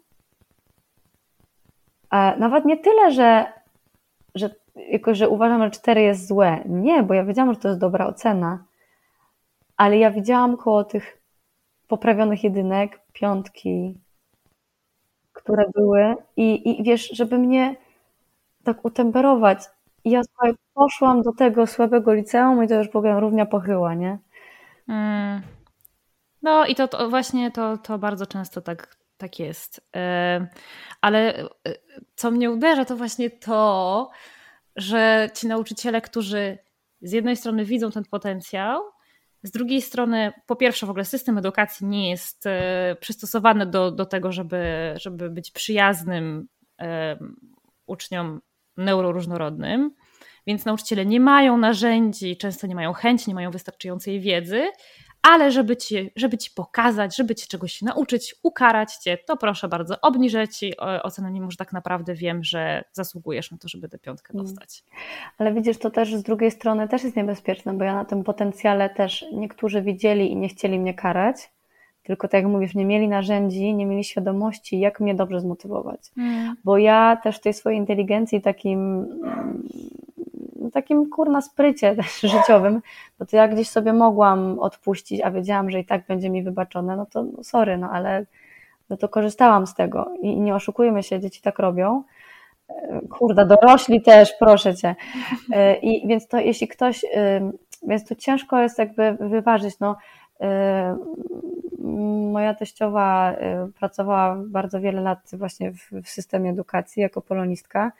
[2.39, 3.53] Nawet nie tyle, że,
[4.89, 6.63] jako, że uważam, że cztery jest złe.
[6.65, 8.63] Nie, bo ja wiedziałam, że to jest dobra ocena.
[9.77, 11.21] Ale ja widziałam koło tych
[11.87, 13.97] poprawionych jedynek, piątki,
[15.33, 16.15] które były.
[16.35, 17.75] I, i wiesz, żeby mnie
[18.63, 19.59] tak utemperować.
[20.05, 24.17] Ja słuchaj, poszłam do tego słabego liceum i to już powiem równia pochyła, nie?
[24.87, 25.41] Mm.
[26.41, 29.89] No i to, to, właśnie to, to bardzo często tak, tak jest.
[29.95, 30.47] E,
[31.01, 31.47] ale e,
[32.15, 34.09] co mnie uderza, to właśnie to,
[34.77, 36.57] że ci nauczyciele, którzy
[37.01, 38.81] z jednej strony widzą ten potencjał,
[39.43, 44.05] z drugiej strony, po pierwsze, w ogóle system edukacji nie jest e, przystosowany do, do
[44.05, 46.47] tego, żeby, żeby być przyjaznym
[47.85, 48.41] uczniom
[48.77, 49.91] neuroróżnorodnym.
[50.47, 54.67] Więc nauczyciele nie mają narzędzi, często nie mają chęci, nie mają wystarczającej wiedzy,
[55.27, 60.01] ale żeby ci, żeby ci pokazać, żeby ci czegoś nauczyć, ukarać cię, to proszę bardzo,
[60.01, 64.33] obniżę ci ocenę, mimo że tak naprawdę wiem, że zasługujesz na to, żeby tę piątkę
[64.33, 64.45] mm.
[64.45, 64.83] dostać.
[65.37, 68.89] Ale widzisz, to też z drugiej strony też jest niebezpieczne, bo ja na tym potencjale
[68.89, 71.49] też niektórzy widzieli i nie chcieli mnie karać,
[72.03, 75.99] tylko tak jak mówisz, nie mieli narzędzi, nie mieli świadomości, jak mnie dobrze zmotywować.
[76.17, 76.55] Mm.
[76.63, 79.07] Bo ja też w tej swojej inteligencji takim
[80.81, 82.81] takim kurna sprycie też życiowym,
[83.19, 86.97] bo to ja gdzieś sobie mogłam odpuścić, a wiedziałam, że i tak będzie mi wybaczone,
[86.97, 88.25] no to no sorry, no ale
[88.89, 92.03] no to korzystałam z tego i nie oszukujmy się, dzieci tak robią.
[92.69, 94.95] E, kurda, dorośli też, proszę cię.
[95.51, 97.05] E, I więc to jeśli ktoś,
[97.87, 99.97] więc to ciężko jest jakby wyważyć, no
[102.31, 103.35] moja teściowa
[103.79, 105.71] pracowała bardzo wiele lat właśnie
[106.03, 107.91] w systemie edukacji jako polonistka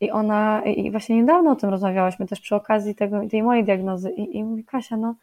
[0.00, 4.10] i ona, i właśnie niedawno o tym rozmawiałyśmy też przy okazji tego, tej mojej diagnozy
[4.10, 5.14] i, i mówi Kasia, no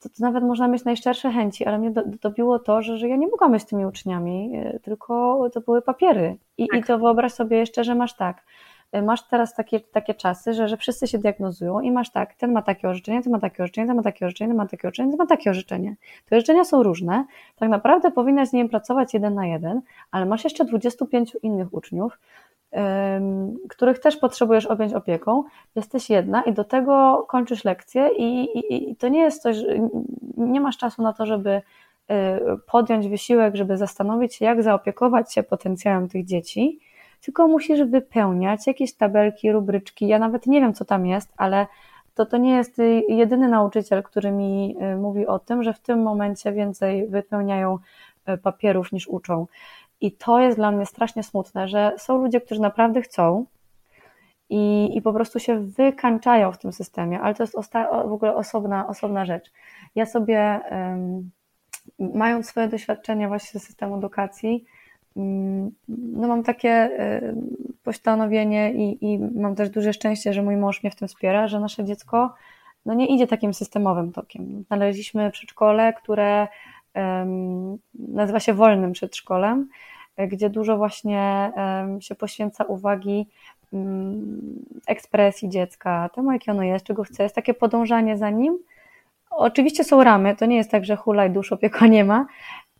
[0.00, 3.16] to, to nawet można mieć najszczersze chęci, ale mnie do, dobiło to, że, że ja
[3.16, 6.36] nie mogłam być z tymi uczniami, e, tylko to były papiery.
[6.58, 6.80] I, tak.
[6.80, 8.44] i to wyobraź sobie jeszcze, że masz tak,
[8.92, 12.52] e, masz teraz takie, takie czasy, że, że wszyscy się diagnozują i masz tak, ten
[12.52, 15.10] ma takie orzeczenie, ten ma takie orzeczenie, ten ma takie orzeczenie, ten ma takie orzeczenie,
[15.10, 15.96] ten ma takie orzeczenie.
[16.28, 17.24] Te orzeczenia są różne,
[17.56, 19.80] tak naprawdę powinnaś z nimi pracować jeden na jeden,
[20.10, 22.18] ale masz jeszcze 25 innych uczniów,
[23.68, 28.96] których też potrzebujesz objąć opieką, jesteś jedna i do tego kończysz lekcję i, i, i
[28.96, 29.56] to nie jest coś,
[30.36, 31.62] nie masz czasu na to, żeby y,
[32.66, 36.78] podjąć wysiłek, żeby zastanowić się, jak zaopiekować się potencjałem tych dzieci,
[37.20, 40.08] tylko musisz wypełniać jakieś tabelki, rubryczki.
[40.08, 41.66] Ja nawet nie wiem, co tam jest, ale
[42.14, 42.78] to, to nie jest
[43.08, 47.78] jedyny nauczyciel, który mi y, mówi o tym, że w tym momencie więcej wypełniają
[48.28, 49.46] y, papierów niż uczą.
[50.00, 53.46] I to jest dla mnie strasznie smutne, że są ludzie, którzy naprawdę chcą
[54.50, 57.54] i, i po prostu się wykańczają w tym systemie, ale to jest
[58.08, 59.52] w ogóle osobna, osobna rzecz.
[59.94, 61.30] Ja sobie, um,
[61.98, 64.64] mając swoje doświadczenia właśnie z systemu edukacji,
[65.14, 66.90] um, no mam takie
[67.82, 71.60] postanowienie i, i mam też duże szczęście, że mój mąż mnie w tym wspiera, że
[71.60, 72.34] nasze dziecko
[72.86, 74.64] no nie idzie takim systemowym tokiem.
[74.66, 76.48] Znaleźliśmy przedszkole, które
[77.94, 79.68] nazywa się Wolnym Przedszkolem,
[80.18, 81.52] gdzie dużo właśnie
[82.00, 83.26] się poświęca uwagi
[83.72, 84.40] mm,
[84.86, 88.58] ekspresji dziecka, temu jakie ono jest, czego chce, jest takie podążanie za nim.
[89.30, 92.26] Oczywiście są ramy, to nie jest tak, że hula i dusz opieka nie ma,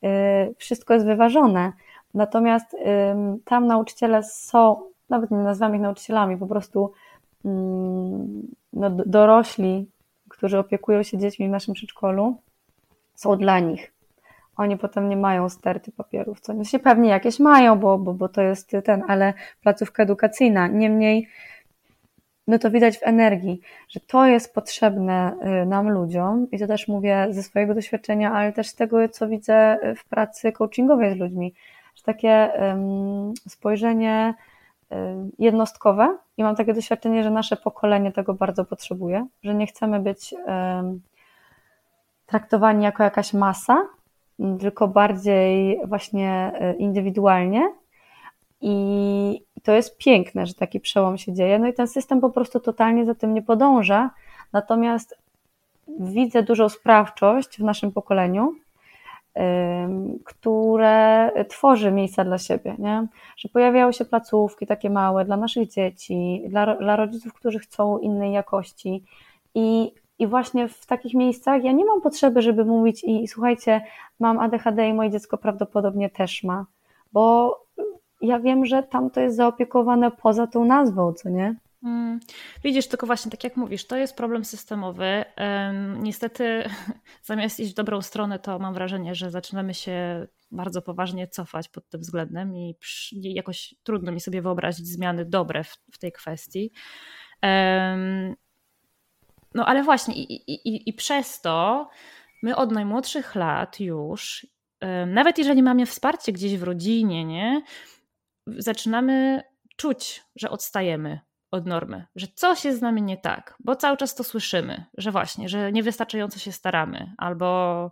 [0.04, 1.72] y, wszystko jest wyważone,
[2.14, 2.76] Natomiast
[3.44, 6.92] tam nauczyciele są, nawet nie nazywam ich nauczycielami, po prostu
[8.72, 9.90] no, dorośli,
[10.28, 12.36] którzy opiekują się dziećmi w naszym przedszkolu,
[13.14, 13.92] są dla nich.
[14.58, 18.42] Oni potem nie mają sterty papierów, co się pewnie jakieś mają, bo, bo, bo to
[18.42, 20.66] jest ten, ale placówka edukacyjna.
[20.66, 21.28] Niemniej,
[22.46, 26.88] no to widać w energii, że to jest potrzebne y, nam ludziom i to też
[26.88, 31.54] mówię ze swojego doświadczenia, ale też z tego, co widzę w pracy coachingowej z ludźmi,
[31.94, 34.34] że takie um, spojrzenie
[34.90, 40.00] um, jednostkowe i mam takie doświadczenie, że nasze pokolenie tego bardzo potrzebuje, że nie chcemy
[40.00, 41.00] być um,
[42.26, 43.86] traktowani jako jakaś masa,
[44.60, 47.72] tylko bardziej właśnie e, indywidualnie.
[48.60, 51.58] I to jest piękne, że taki przełom się dzieje.
[51.58, 54.10] No i ten system po prostu totalnie za tym nie podąża.
[54.52, 55.18] Natomiast
[56.00, 58.54] widzę dużą sprawczość w naszym pokoleniu,
[60.24, 63.06] które tworzy miejsca dla siebie, nie?
[63.36, 68.32] że pojawiają się placówki takie małe dla naszych dzieci, dla, dla rodziców, którzy chcą innej
[68.32, 69.04] jakości.
[69.54, 73.80] I i właśnie w takich miejscach ja nie mam potrzeby, żeby mówić i, słuchajcie,
[74.20, 76.66] mam ADHD i moje dziecko prawdopodobnie też ma,
[77.12, 77.54] bo
[78.20, 81.56] ja wiem, że tam to jest zaopiekowane poza tą nazwą, co nie?
[81.82, 82.20] Hmm.
[82.64, 85.24] Widzisz, tylko właśnie tak jak mówisz, to jest problem systemowy.
[85.98, 86.64] Niestety,
[87.22, 91.88] zamiast iść w dobrą stronę, to mam wrażenie, że zaczynamy się bardzo poważnie cofać pod
[91.88, 92.76] tym względem i
[93.22, 96.72] jakoś trudno mi sobie wyobrazić zmiany dobre w, w tej kwestii.
[99.54, 101.88] No ale właśnie, i, i, i przez to
[102.42, 104.46] my od najmłodszych lat już,
[105.06, 107.62] nawet jeżeli mamy wsparcie gdzieś w rodzinie, nie,
[108.46, 109.42] zaczynamy
[109.76, 114.14] czuć, że odstajemy od normy, że coś jest z nami nie tak, bo cały czas
[114.14, 117.90] to słyszymy, że właśnie, że niewystarczająco się staramy, albo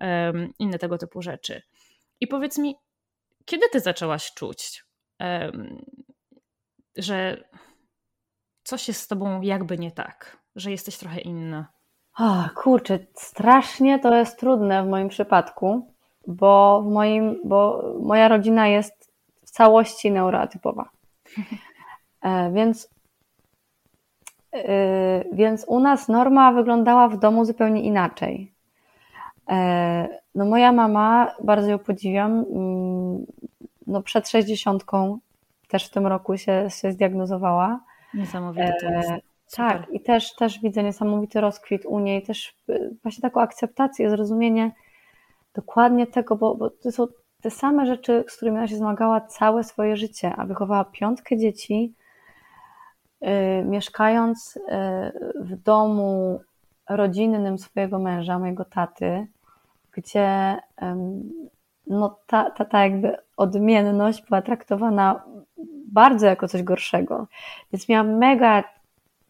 [0.00, 1.62] um, inne tego typu rzeczy.
[2.20, 2.76] I powiedz mi,
[3.44, 4.84] kiedy ty zaczęłaś czuć,
[5.20, 5.84] um,
[6.96, 7.48] że
[8.64, 10.45] coś jest z tobą jakby nie tak?
[10.56, 11.66] Że jesteś trochę inna?
[12.18, 15.92] O, kurczę, strasznie to jest trudne w moim przypadku,
[16.26, 19.12] bo, w moim, bo moja rodzina jest
[19.44, 20.88] w całości neuroatypowa.
[22.22, 22.90] E, więc,
[24.52, 28.52] e, więc u nas norma wyglądała w domu zupełnie inaczej.
[29.50, 33.26] E, no moja mama, bardzo ją podziwiam, mm,
[33.86, 34.84] no przed 60
[35.68, 37.80] też w tym roku się, się zdiagnozowała.
[38.14, 39.25] Niesamowite to jest.
[39.54, 44.72] Tak, i też, też widzę niesamowity rozkwit u niej, też y, właśnie taką akceptację, zrozumienie
[45.54, 47.06] dokładnie tego, bo, bo to są
[47.40, 51.94] te same rzeczy, z którymi ona się zmagała całe swoje życie, a wychowała piątkę dzieci,
[53.20, 53.30] yy,
[53.64, 56.40] mieszkając yy, w domu
[56.88, 59.26] rodzinnym swojego męża, mojego taty,
[59.92, 60.88] gdzie yy,
[61.86, 65.22] no, ta, ta, ta jakby odmienność była traktowana
[65.92, 67.26] bardzo jako coś gorszego.
[67.72, 68.64] Więc miała mega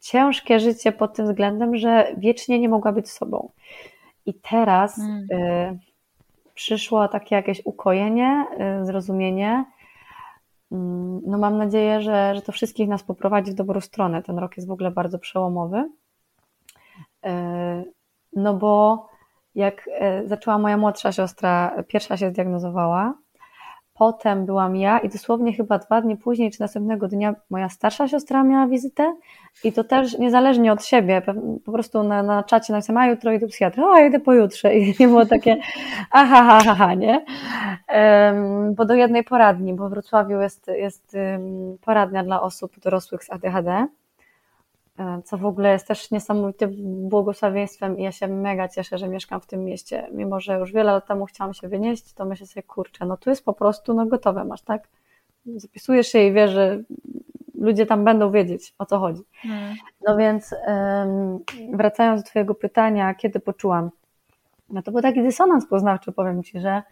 [0.07, 3.51] ciężkie życie pod tym względem, że wiecznie nie mogła być sobą.
[4.27, 5.27] I teraz mm.
[5.33, 5.79] y,
[6.55, 8.47] przyszło takie jakieś ukojenie,
[8.83, 9.65] y, zrozumienie.
[10.73, 10.77] Y,
[11.27, 14.23] no mam nadzieję, że, że to wszystkich nas poprowadzi w dobrą stronę.
[14.23, 15.91] Ten rok jest w ogóle bardzo przełomowy.
[17.27, 17.93] Y,
[18.33, 19.07] no bo
[19.55, 19.89] jak
[20.25, 23.15] y, zaczęła moja młodsza siostra, pierwsza się zdiagnozowała,
[23.99, 28.45] Potem byłam ja i dosłownie chyba dwa dni później, czy następnego dnia moja starsza siostra
[28.45, 29.17] miała wizytę
[29.65, 31.23] i to też niezależnie od siebie,
[31.65, 34.75] po prostu na, na czacie napisałam, a jutro idę do psychiatry, o idę pojutrze.
[34.75, 35.57] I nie było takie
[36.11, 37.25] aha, ha, ha, ha, nie?
[37.95, 43.25] Um, bo do jednej poradni, bo w Wrocławiu jest, jest um, poradnia dla osób dorosłych
[43.25, 43.87] z ADHD,
[45.25, 46.71] co w ogóle jest też niesamowitym
[47.09, 50.09] błogosławieństwem i ja się mega cieszę, że mieszkam w tym mieście.
[50.13, 53.31] Mimo, że już wiele lat temu chciałam się wynieść, to myślę sobie, kurczę, no tu
[53.31, 54.89] jest po prostu, no gotowe masz, tak?
[55.47, 56.83] Zapisujesz się i wiesz, że
[57.55, 59.23] ludzie tam będą wiedzieć, o co chodzi.
[59.43, 59.75] Hmm.
[60.07, 60.55] No więc
[61.73, 63.91] wracając do twojego pytania, kiedy poczułam,
[64.69, 66.83] no to był taki dysonans poznawczy, powiem ci, że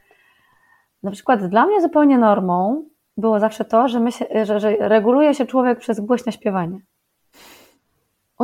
[1.03, 2.85] na przykład dla mnie zupełnie normą
[3.17, 6.81] było zawsze to, że, się, że, że reguluje się człowiek przez głośne śpiewanie.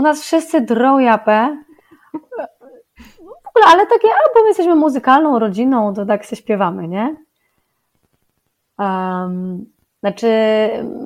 [0.01, 1.57] U nas wszyscy drą japę.
[3.19, 7.17] W ogóle, ale takie, albo my jesteśmy muzykalną rodziną, to tak się śpiewamy, nie?
[8.79, 9.67] Um,
[10.01, 10.29] znaczy,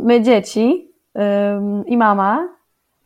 [0.02, 2.48] my dzieci um, i mama,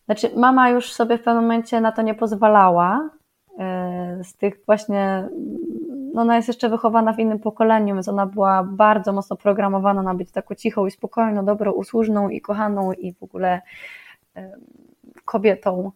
[0.04, 3.10] znaczy mama już sobie w pewnym momencie na to nie pozwalała.
[3.58, 5.28] E, z tych właśnie,
[6.14, 10.14] no ona jest jeszcze wychowana w innym pokoleniu, więc ona była bardzo mocno programowana na
[10.14, 13.62] być taką cichą i spokojną, dobrą, usłużną i kochaną i w ogóle
[15.28, 15.92] kobietą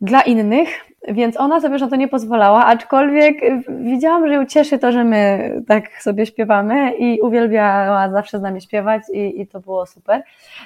[0.00, 0.68] dla innych.
[1.08, 3.36] Więc ona sobie już na to nie pozwalała, aczkolwiek
[3.68, 8.60] widziałam, że ją cieszy to, że my tak sobie śpiewamy i uwielbiała zawsze z nami
[8.60, 10.22] śpiewać i, i to było super.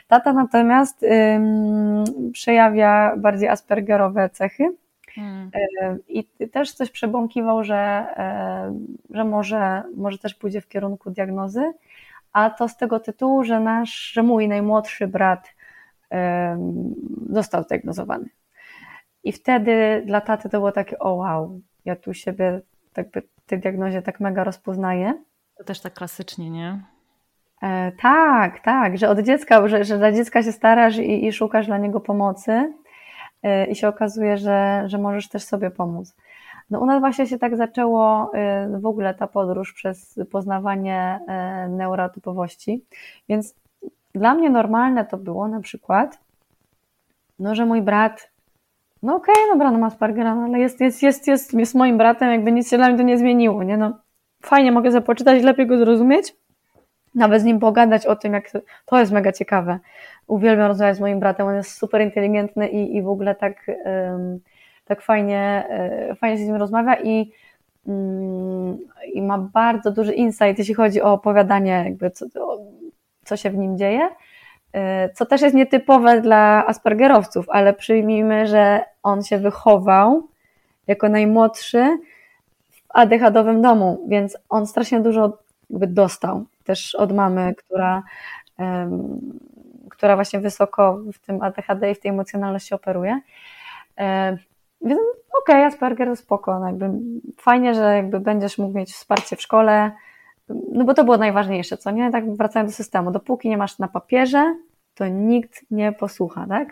[0.08, 4.64] Tata natomiast ym, przejawia bardziej aspergerowe cechy.
[5.14, 5.50] Hmm.
[6.08, 8.06] I też coś przebąkiwał, że,
[9.10, 11.72] że może, może też pójdzie w kierunku diagnozy,
[12.32, 15.55] a to z tego tytułu, że nasz, że mój najmłodszy brat
[17.30, 18.28] został zdiagnozowany.
[19.24, 22.60] I wtedy dla taty to było takie, o wow, ja tu siebie
[22.96, 25.22] jakby w tej diagnozie tak mega rozpoznaję.
[25.56, 26.80] To też tak klasycznie, nie?
[27.62, 31.66] E, tak, tak, że od dziecka, że, że dla dziecka się starasz i, i szukasz
[31.66, 32.74] dla niego pomocy
[33.42, 36.16] e, i się okazuje, że, że możesz też sobie pomóc.
[36.70, 41.68] No u nas właśnie się tak zaczęło e, w ogóle ta podróż przez poznawanie e,
[41.68, 42.84] neurotypowości,
[43.28, 43.54] więc
[44.16, 46.18] dla mnie normalne to było na przykład,
[47.38, 48.30] no, że mój brat
[49.02, 52.30] no okej, okay, no ma Aspergera, no, ale jest, jest, jest, jest, jest moim bratem,
[52.30, 53.76] jakby nic się dla mnie to nie zmieniło, nie?
[53.76, 53.98] No,
[54.42, 56.36] fajnie, mogę sobie poczytać, lepiej go zrozumieć,
[57.14, 58.50] nawet z nim pogadać o tym, jak
[58.86, 59.78] to, jest mega ciekawe.
[60.26, 64.40] Uwielbiam rozmawiać z moim bratem, on jest super inteligentny i, i w ogóle tak, um,
[64.84, 67.32] tak fajnie, e, fajnie się z nim rozmawia i,
[67.86, 68.78] um,
[69.12, 72.26] i ma bardzo duży insight, jeśli chodzi o opowiadanie, jakby co,
[73.26, 74.08] co się w nim dzieje.
[74.72, 80.28] E, co też jest nietypowe dla Aspergerowców, ale przyjmijmy, że on się wychował
[80.86, 81.98] jako najmłodszy
[82.70, 85.38] w ADHD-owym domu, więc on strasznie dużo
[85.70, 88.02] jakby dostał też od mamy, która,
[88.58, 89.20] um,
[89.90, 93.20] która właśnie wysoko w tym ADHD i w tej emocjonalności operuje.
[93.98, 94.38] Um,
[94.82, 95.00] więc
[95.42, 96.90] okej, okay, Asperger to spoko, no jakby
[97.36, 99.92] fajnie, że jakby będziesz mógł mieć wsparcie w szkole,
[100.48, 102.10] no bo to było najważniejsze, co nie?
[102.10, 104.56] Tak wracając do systemu, dopóki nie masz na papierze,
[104.94, 106.68] to nikt nie posłucha, tak?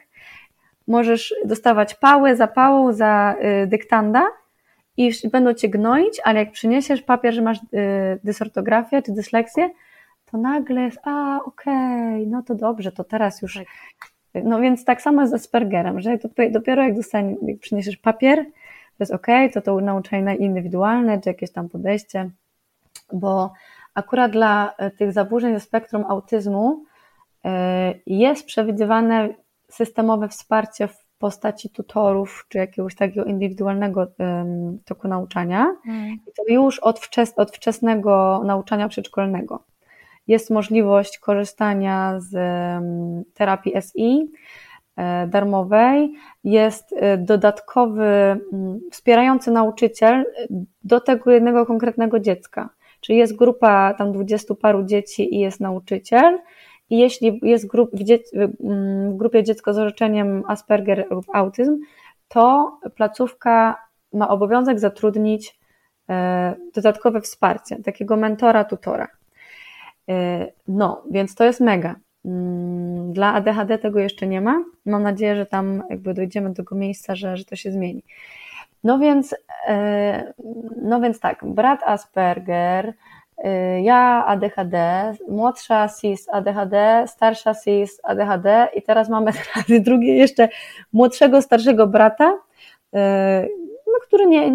[0.88, 4.22] Możesz dostawać pałę za pałą za y, dyktanda
[4.96, 7.62] i będą cię gnoić, ale jak przyniesiesz papier, że masz y,
[8.24, 9.70] dysortografię czy dysleksję,
[10.30, 11.74] to nagle jest, a okej,
[12.14, 13.54] okay, no to dobrze, to teraz już.
[13.54, 14.44] Tak.
[14.44, 16.18] No więc tak samo z Aspergerem, że
[16.50, 18.44] dopiero jak, dostanie, jak przyniesiesz papier,
[18.98, 22.30] to jest ok, to to nauczanie indywidualne, czy jakieś tam podejście,
[23.12, 23.52] bo
[23.94, 26.84] akurat dla e, tych zaburzeń ze spektrum autyzmu
[27.44, 29.34] e, jest przewidywane
[29.68, 34.06] systemowe wsparcie w postaci tutorów, czy jakiegoś takiego indywidualnego
[34.84, 35.76] toku nauczania.
[35.86, 36.12] Mm.
[36.12, 39.64] I to już od, wczes od wczesnego nauczania przedszkolnego.
[40.26, 42.32] Jest możliwość korzystania z
[43.34, 44.32] terapii SI
[44.96, 46.12] e, darmowej,
[46.44, 48.40] jest dodatkowy
[48.90, 50.24] wspierający nauczyciel
[50.84, 52.68] do tego jednego konkretnego dziecka.
[53.04, 56.38] Czyli jest grupa tam dwudziestu paru dzieci i jest nauczyciel.
[56.90, 58.18] I jeśli jest grup, w, dzie
[58.60, 61.78] w grupie dziecko z orzeczeniem Asperger lub autyzm,
[62.28, 63.76] to placówka
[64.12, 65.58] ma obowiązek zatrudnić
[66.10, 69.08] e, dodatkowe wsparcie, takiego mentora, tutora.
[70.08, 71.96] E, no, więc to jest mega.
[72.24, 74.64] Mm, dla ADHD tego jeszcze nie ma.
[74.86, 78.02] Mam nadzieję, że tam jakby dojdziemy do tego miejsca, że, że to się zmieni.
[78.84, 79.34] No więc,
[79.66, 80.34] e,
[80.82, 82.94] no więc tak, brat Asperger,
[83.38, 84.76] e, ja ADHD,
[85.28, 89.32] młodsza cis ADHD, starsza cis ADHD i teraz mamy
[89.80, 90.48] drugie jeszcze
[90.92, 92.38] młodszego, starszego brata,
[92.94, 93.46] e,
[93.86, 94.52] no, który nie,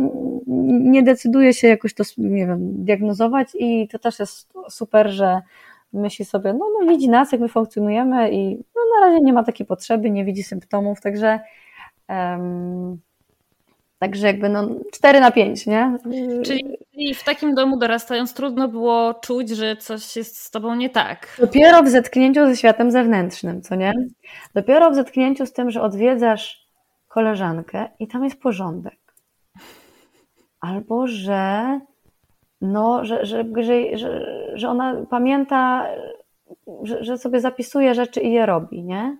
[0.92, 5.42] nie decyduje się jakoś to, nie wiem, diagnozować i to też jest super, że
[5.94, 9.44] myśli sobie, no, no widzi nas, jak my funkcjonujemy i no, na razie nie ma
[9.44, 11.40] takiej potrzeby, nie widzi symptomów, także
[12.10, 13.00] um,
[14.00, 15.98] Także jakby no 4 na 5, nie?
[16.46, 16.78] Czyli
[17.16, 21.38] w takim domu dorastając trudno było czuć, że coś jest z tobą nie tak.
[21.40, 23.94] Dopiero w zetknięciu ze światem zewnętrznym, co nie?
[24.54, 26.66] Dopiero w zetknięciu z tym, że odwiedzasz
[27.08, 29.00] koleżankę i tam jest porządek.
[30.60, 31.80] Albo że
[32.62, 33.46] no, że, że,
[33.94, 34.08] że,
[34.54, 35.88] że, ona pamięta,
[36.84, 39.18] że, że sobie zapisuje rzeczy i je robi, nie?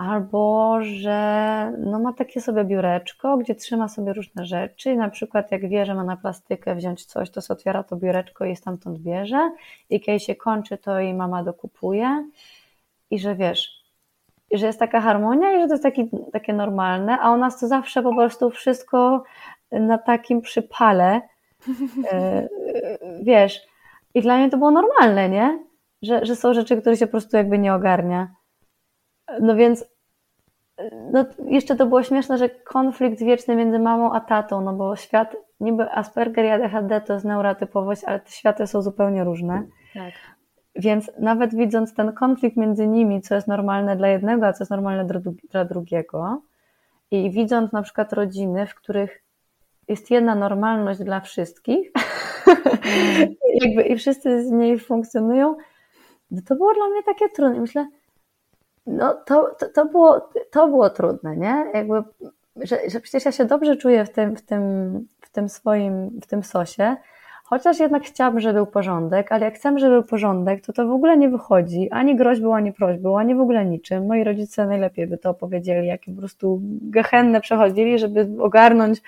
[0.00, 5.68] Albo że no ma takie sobie biureczko, gdzie trzyma sobie różne rzeczy, na przykład jak
[5.68, 9.50] wie, że ma na plastykę wziąć coś, to sobie otwiera to biureczko i stamtąd bierze
[9.90, 12.28] i kiedy się kończy, to jej mama dokupuje
[13.10, 13.84] i że wiesz,
[14.52, 17.68] że jest taka harmonia i że to jest taki, takie normalne, a u nas to
[17.68, 19.24] zawsze po prostu wszystko
[19.72, 21.20] na takim przypale,
[22.12, 22.48] e,
[23.22, 23.60] wiesz,
[24.14, 25.58] i dla mnie to było normalne, nie?
[26.02, 28.39] Że, że są rzeczy, które się po prostu jakby nie ogarnia.
[29.40, 29.84] No więc
[31.12, 35.36] no, jeszcze to było śmieszne, że konflikt wieczny między mamą a tatą, no bo świat,
[35.60, 39.62] niby Asperger i ADHD to jest neurotypowość, ale te światy są zupełnie różne.
[39.94, 40.12] Tak.
[40.76, 44.70] Więc nawet widząc ten konflikt między nimi, co jest normalne dla jednego, a co jest
[44.70, 45.20] normalne
[45.50, 46.42] dla drugiego,
[47.10, 49.22] i widząc na przykład rodziny, w których
[49.88, 51.92] jest jedna normalność dla wszystkich,
[52.46, 53.34] mm.
[53.62, 55.56] jakby i wszyscy z niej funkcjonują,
[56.30, 57.60] no to było dla mnie takie trudne.
[57.60, 57.88] Myślę,
[58.90, 61.66] no to, to, to, było, to było trudne, nie?
[61.74, 62.02] Jakby,
[62.56, 64.62] że, że przecież ja się dobrze czuję w tym, w tym,
[65.20, 66.96] w tym swoim, w tym sosie,
[67.44, 70.90] chociaż jednak chciałabym, żeby był porządek, ale jak chcę, żeby był porządek, to to w
[70.90, 74.06] ogóle nie wychodzi, ani groźbą, ani prośbą, ani w ogóle niczym.
[74.06, 79.02] Moi rodzice najlepiej by to opowiedzieli, jakie po prostu gehenne przechodzili, żeby ogarnąć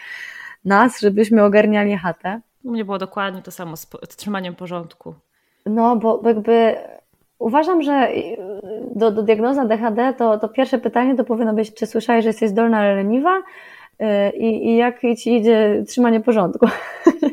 [0.65, 2.41] nas, żebyśmy ogarniali chatę.
[2.65, 5.15] U mnie było dokładnie to samo z trzymaniem porządku.
[5.67, 6.77] No, bo jakby
[7.43, 8.37] Uważam, że y,
[8.95, 12.51] do, do diagnozy DHD to, to pierwsze pytanie to powinno być, czy słyszałeś, że jesteś
[12.51, 13.39] zdolna, ale leniwa?
[13.39, 16.67] Y, I, I jak ci idzie trzymanie porządku?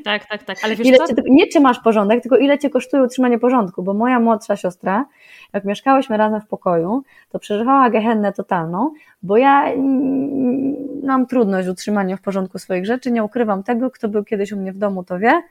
[0.04, 0.58] Tak, tak, tak.
[0.64, 3.94] Ale wiesz ile Cię, nie czy masz porządek, tylko ile cię kosztuje utrzymanie porządku, bo
[3.94, 5.06] moja młodsza siostra,
[5.54, 8.94] jak mieszkałyśmy razem w pokoju, to przeżywała gehennę totalną,
[9.24, 9.66] bo ja
[11.04, 14.58] mam trudność z utrzymaniem w porządku swoich rzeczy, nie ukrywam tego, kto był kiedyś u
[14.58, 15.42] mnie w domu, to wie.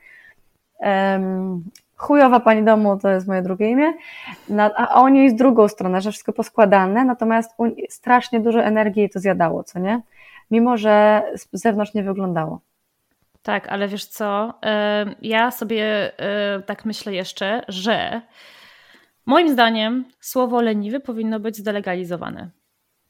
[1.99, 3.93] Chujowa pani domu to jest moje drugie imię,
[4.75, 7.55] a o niej jest drugą stronę, że wszystko poskładane, natomiast
[7.89, 10.01] strasznie dużo energii to zjadało, co nie?
[10.51, 12.61] Mimo, że z zewnątrz nie wyglądało.
[13.41, 14.53] Tak, ale wiesz co?
[15.21, 16.11] Ja sobie
[16.65, 18.21] tak myślę jeszcze, że
[19.25, 22.49] moim zdaniem słowo leniwy powinno być zdelegalizowane.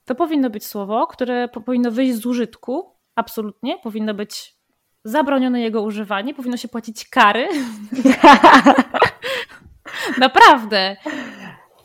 [0.05, 4.58] To powinno być słowo, które powinno wyjść z użytku, absolutnie, powinno być
[5.03, 7.47] zabronione jego używanie, powinno się płacić kary.
[10.17, 10.95] Naprawdę.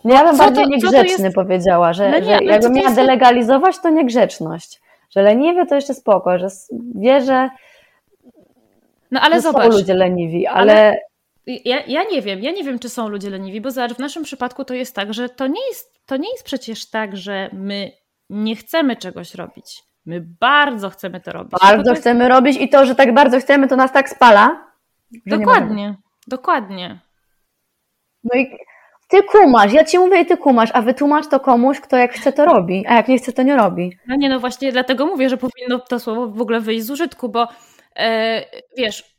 [0.05, 1.35] No ja bym co bardziej to, niegrzeczny jest...
[1.35, 2.97] powiedziała, że, no nie, że jakbym miała jest...
[2.97, 4.81] delegalizować, to niegrzeczność.
[5.11, 6.49] Że leniwy to jeszcze spoko, że
[6.95, 7.51] wie, że
[9.11, 9.73] no ale zobacz.
[9.73, 10.73] są ludzie leniwi, ale...
[10.73, 10.97] ale...
[11.47, 14.23] Ja, ja nie wiem, ja nie wiem, czy są ludzie leniwi, bo zobacz, w naszym
[14.23, 17.93] przypadku to jest tak, że to nie jest, to nie jest przecież tak, że my
[18.31, 19.83] nie chcemy czegoś robić.
[20.07, 21.53] My bardzo chcemy to robić.
[21.63, 22.31] Bardzo to chcemy jest...
[22.31, 24.73] robić i to, że tak bardzo chcemy, to nas tak spala.
[25.27, 25.95] Dokładnie,
[26.27, 27.01] dokładnie.
[28.25, 28.57] No i
[29.09, 32.33] ty kumasz, ja ci mówię i ty kumasz, a wytłumacz to komuś, kto jak chce
[32.33, 33.99] to robi, a jak nie chce to nie robi.
[34.09, 37.29] No nie, no właśnie dlatego mówię, że powinno to słowo w ogóle wyjść z użytku,
[37.29, 37.49] bo
[37.97, 38.45] e,
[38.77, 39.15] wiesz,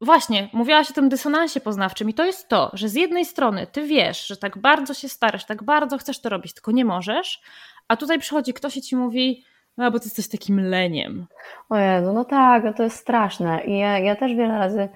[0.00, 3.82] właśnie, mówiłaś o tym dysonansie poznawczym i to jest to, że z jednej strony ty
[3.82, 7.40] wiesz, że tak bardzo się starasz, tak bardzo chcesz to robić, tylko nie możesz,
[7.88, 9.44] a tutaj przychodzi ktoś i ci mówi,
[9.76, 11.26] no bo ty jesteś takim leniem.
[11.68, 13.64] O Jezu, no tak, no to jest straszne.
[13.64, 14.88] I ja, ja też wiele razy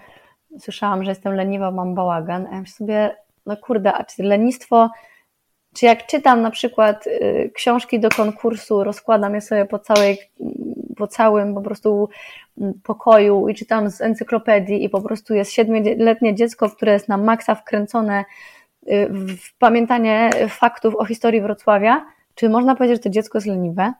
[0.58, 3.16] słyszałam, że jestem leniwa, mam bałagan, a ja sobie,
[3.46, 4.90] no kurde, a czy lenistwo,
[5.74, 10.18] czy jak czytam na przykład y, książki do konkursu, rozkładam je sobie po całej,
[10.96, 12.08] po całym po prostu
[12.60, 17.16] mm, pokoju i czytam z encyklopedii i po prostu jest siedmioletnie dziecko, które jest na
[17.16, 18.24] maksa wkręcone
[18.88, 23.92] y, w pamiętanie faktów o historii Wrocławia, czy można powiedzieć, że to dziecko jest leniwe?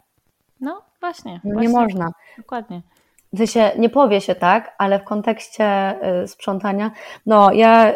[0.65, 1.41] No właśnie.
[1.45, 1.69] No właśnie.
[1.69, 2.13] Nie można.
[2.39, 2.83] Dokładnie.
[3.33, 6.91] W się nie powie się tak, ale w kontekście y, sprzątania,
[7.27, 7.93] no ja,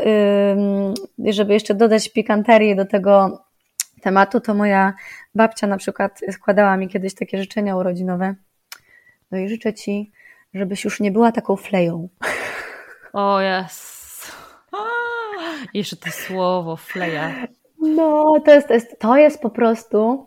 [1.29, 3.45] żeby jeszcze dodać pikanterii do tego
[4.03, 4.93] tematu, to moja
[5.35, 8.35] babcia na przykład składała mi kiedyś takie życzenia urodzinowe.
[9.31, 10.13] No i życzę Ci,
[10.55, 12.09] żebyś już nie była taką fleją.
[13.13, 14.33] O jest.
[15.75, 17.35] Jeszcze to słowo fleja.
[17.81, 20.27] No, to jest, to jest, to jest po prostu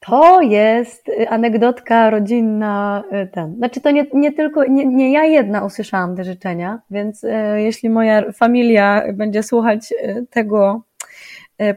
[0.00, 3.04] to jest y, anegdotka rodzinna.
[3.12, 3.56] Y, ten.
[3.56, 7.90] Znaczy, to nie, nie tylko, nie, nie ja jedna usłyszałam te życzenia, więc y, jeśli
[7.90, 9.94] moja familia będzie słuchać
[10.30, 10.82] tego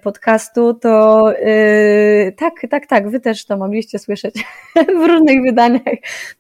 [0.04, 1.24] podcastu, to
[2.38, 4.36] tak, tak, tak, wy też to mogliście słyszeć
[5.02, 5.96] w różnych wydaniach,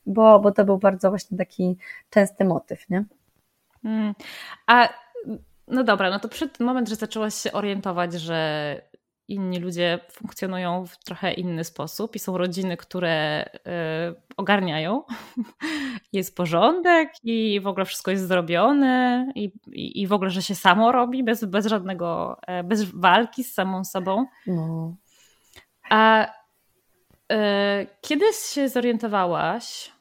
[0.06, 1.78] bo, bo to był bardzo właśnie taki
[2.10, 3.04] częsty motyw, nie?
[3.84, 4.14] Hmm.
[4.68, 4.90] A
[5.68, 8.82] no dobra, no to przed moment, że zaczęłaś się orientować, że
[9.34, 13.50] inni ludzie funkcjonują w trochę inny sposób i są rodziny, które y,
[14.38, 15.04] ogarniają.
[16.14, 20.56] Jest porządek i w ogóle wszystko jest zrobione i, i, i w ogóle, że się
[20.56, 24.26] samo robi bez, bez żadnego, e, bez walki z samą sobą.
[24.48, 24.96] No.
[25.90, 26.28] A y,
[28.02, 29.92] kiedyś się zorientowałaś,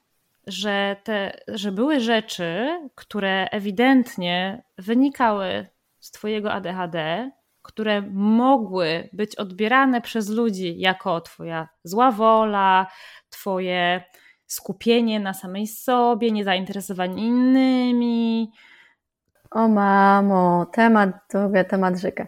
[0.46, 5.66] że, te, że były rzeczy, które ewidentnie wynikały
[6.00, 7.30] z Twojego ADHD,
[7.62, 12.86] które mogły być odbierane przez ludzi jako Twoja zła wola,
[13.30, 14.04] Twoje
[14.46, 18.52] skupienie na samej sobie, niezainteresowanie innymi.
[19.50, 22.26] O mamo, temat, to temat rzeka.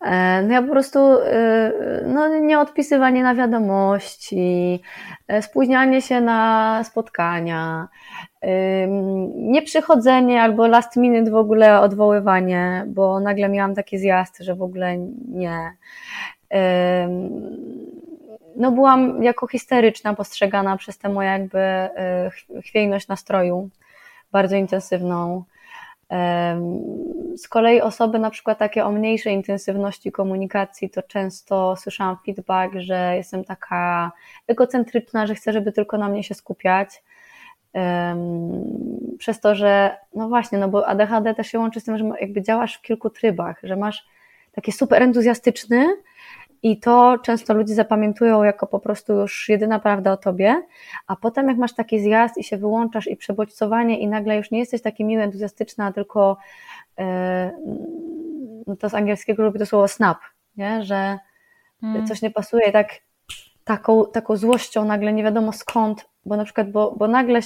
[0.00, 1.72] E, no ja po prostu, e,
[2.06, 4.82] no nieodpisywanie na wiadomości,
[5.28, 7.88] e, spóźnianie się na spotkania,
[9.36, 14.98] nieprzychodzenie albo last minute w ogóle odwoływanie, bo nagle miałam taki zjazd, że w ogóle
[15.28, 15.72] nie.
[18.56, 21.58] no byłam jako histeryczna postrzegana przez tę moją jakby
[22.58, 23.68] y, chwiejność nastroju,
[24.32, 25.44] bardzo intensywną.
[27.36, 33.16] Z kolei osoby na przykład takie o mniejszej intensywności komunikacji, to często słyszałam feedback, że
[33.16, 34.12] jestem taka
[34.46, 37.02] egocentryczna, że chcę, żeby tylko na mnie się skupiać.
[39.18, 42.42] Przez to, że no właśnie, no bo ADHD też się łączy z tym, że jakby
[42.42, 44.06] działasz w kilku trybach, że masz
[44.52, 45.96] taki super entuzjastyczny,
[46.64, 50.62] i to często ludzie zapamiętują jako po prostu już jedyna prawda o tobie,
[51.06, 54.58] a potem jak masz taki zjazd i się wyłączasz i przebodźcowanie i nagle już nie
[54.58, 56.36] jesteś taki miły, entuzjastyczna, tylko
[56.98, 60.18] yy, to z angielskiego lubię to słowo snap,
[60.56, 60.84] nie?
[60.84, 61.18] że
[61.80, 62.06] hmm.
[62.06, 62.88] coś nie pasuje i tak
[63.64, 67.40] taką, taką złością nagle nie wiadomo skąd, bo na przykład, bo, bo nagle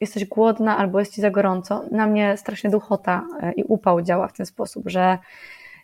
[0.00, 1.84] jesteś głodna albo jest ci za gorąco.
[1.90, 5.18] Na mnie strasznie duchota e, i upał działa w ten sposób, że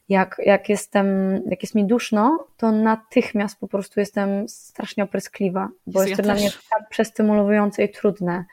[0.08, 1.06] jak, jak jestem,
[1.46, 6.34] jak jest mi duszno, to natychmiast po prostu jestem strasznie opryskliwa, bo jest to dla
[6.34, 8.44] mnie tak przestymulujące i trudne.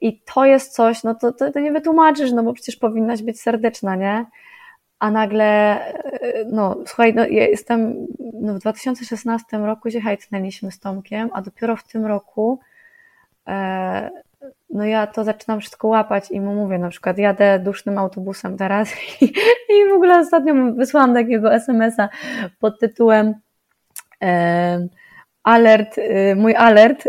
[0.00, 3.40] I to jest coś, no to, to, to nie wytłumaczysz, no bo przecież powinnaś być
[3.40, 4.26] serdeczna, nie?
[4.98, 5.78] A nagle,
[6.46, 8.06] no słuchaj, no ja jestem,
[8.40, 12.60] no w 2016 roku się hajtnęliśmy z Tomkiem, a dopiero w tym roku
[13.48, 14.10] e,
[14.70, 18.88] no ja to zaczynam wszystko łapać i mu mówię, na przykład jadę dusznym autobusem teraz
[19.20, 19.24] i,
[19.68, 22.08] i w ogóle ostatnio wysłałam takiego smsa
[22.60, 23.34] pod tytułem
[24.22, 24.88] e,
[25.44, 27.04] alert, y, mój alert,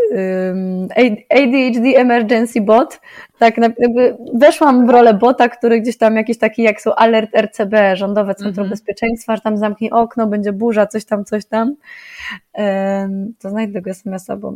[1.30, 3.00] ADHD Emergency Bot,
[3.38, 7.96] tak jakby weszłam w rolę bota, który gdzieś tam jakiś taki, jak są alert RCB,
[7.96, 8.70] Rządowe Centrum mm -hmm.
[8.70, 11.74] Bezpieczeństwa, że tam zamknij okno, będzie burza, coś tam, coś tam,
[13.38, 14.54] to znajdę tego smsa, bo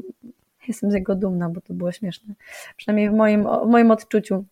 [0.69, 2.35] Jestem z jego dumna, bo to było śmieszne.
[2.77, 4.45] Przynajmniej w moim, w moim odczuciu.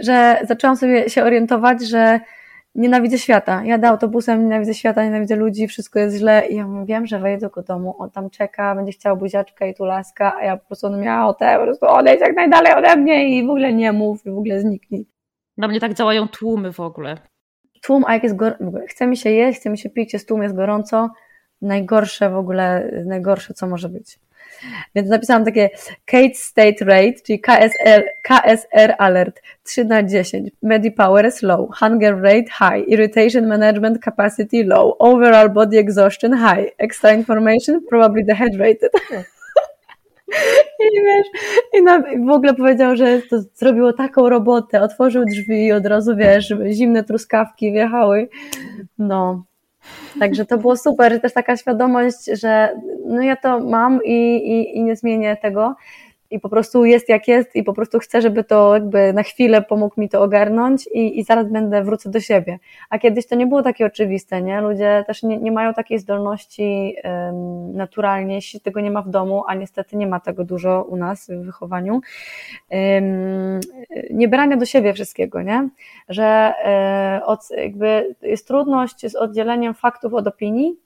[0.00, 2.20] Że zaczęłam sobie się orientować, że
[2.74, 3.64] nienawidzę świata.
[3.64, 7.62] Jadę autobusem, nienawidzę świata, nienawidzę ludzi, wszystko jest źle i ja wiem, że wejdę do
[7.62, 11.00] domu, on tam czeka, będzie chciał buziaczka i tu laska, a ja po prostu on
[11.00, 14.30] miała ochotę, po prostu odejdź jak najdalej ode mnie i w ogóle nie mów i
[14.30, 15.06] w ogóle zniknij.
[15.56, 17.18] Na mnie tak działają tłumy w ogóle.
[17.82, 20.42] Tłum, a jak jest gorąco, chce mi się jeść, chce mi się pić, jest tłum,
[20.42, 21.10] jest gorąco,
[21.62, 24.18] najgorsze w ogóle, najgorsze co może być.
[24.94, 25.70] Więc napisałam takie
[26.04, 32.50] Kate State Rate, czyli KSR, KSR Alert 3 na 10, Medipower is low, Hunger Rate
[32.58, 38.92] high, Irritation Management Capacity low, Overall Body Exhaustion high, Extra Information probably dehydrated.
[40.80, 41.26] I wiesz,
[41.72, 46.54] i, w ogóle powiedział, że to zrobiło taką robotę, otworzył drzwi i od razu, wiesz,
[46.70, 48.28] zimne truskawki wjechały.
[48.98, 49.44] No,
[50.20, 54.82] Także to było super, też taka świadomość, że no ja to mam i, i, i
[54.82, 55.76] nie zmienię tego
[56.30, 59.62] i po prostu jest jak jest i po prostu chcę, żeby to jakby na chwilę
[59.62, 62.58] pomógł mi to ogarnąć i, i zaraz będę wrócę do siebie.
[62.90, 64.60] A kiedyś to nie było takie oczywiste, nie?
[64.60, 66.96] Ludzie też nie, nie mają takiej zdolności
[67.74, 71.30] naturalnie, jeśli tego nie ma w domu, a niestety nie ma tego dużo u nas
[71.30, 72.00] w wychowaniu,
[72.70, 73.60] um,
[74.10, 75.68] nie brania do siebie wszystkiego, nie?
[76.08, 80.76] Że um, od, jakby jest trudność z oddzieleniem faktów od opinii,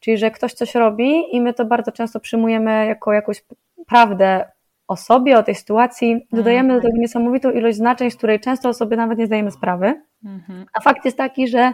[0.00, 3.44] czyli że ktoś coś robi i my to bardzo często przyjmujemy jako jakąś
[3.86, 4.44] prawdę
[4.88, 8.96] o sobie, o tej sytuacji, dodajemy do tego niesamowitą ilość znaczeń, z której często sobie
[8.96, 10.02] nawet nie zdajemy sprawy.
[10.24, 10.66] Mhm.
[10.74, 11.72] A fakt jest taki, że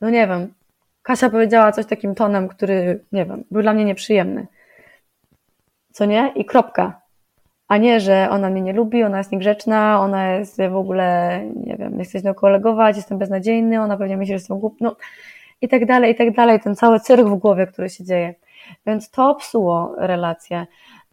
[0.00, 0.54] no nie wiem,
[1.02, 4.46] Kasia powiedziała coś takim tonem, który, nie wiem, był dla mnie nieprzyjemny.
[5.92, 6.32] Co nie?
[6.34, 7.00] I kropka.
[7.68, 11.76] A nie, że ona mnie nie lubi, ona jest niegrzeczna, ona jest w ogóle, nie
[11.76, 14.96] wiem, nie chce się kolegować, jestem beznadziejny, ona pewnie myśli, że jestem głupi, no
[15.60, 16.60] i tak dalej, i tak dalej.
[16.60, 18.34] Ten cały cyrk w głowie, który się dzieje.
[18.86, 20.66] Więc to psuło relacje.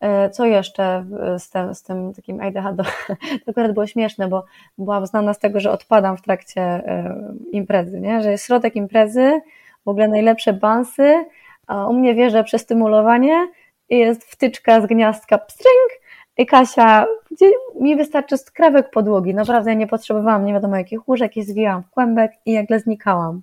[0.05, 1.05] E, co jeszcze
[1.37, 2.83] z tym, z tym takim ADHD?
[3.45, 4.45] To akurat było śmieszne, bo
[4.77, 7.15] byłam znana z tego, że odpadam w trakcie e,
[7.51, 8.21] imprezy, nie?
[8.21, 9.41] że jest środek imprezy,
[9.85, 11.25] w ogóle najlepsze bansy,
[11.67, 13.47] a u mnie wierzę przestymulowanie
[13.89, 15.91] i jest wtyczka z gniazdka pstryng
[16.37, 17.45] i Kasia, gdzie
[17.79, 22.31] mi wystarczy skrawek podłogi, naprawdę nie potrzebowałam nie wiadomo jakich łóżek i zwijałam w kłębek
[22.45, 23.41] i nagle znikałam.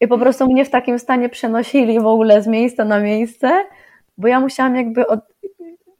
[0.00, 3.64] I po prostu mnie w takim stanie przenosili w ogóle z miejsca na miejsce,
[4.18, 5.20] bo ja musiałam jakby od,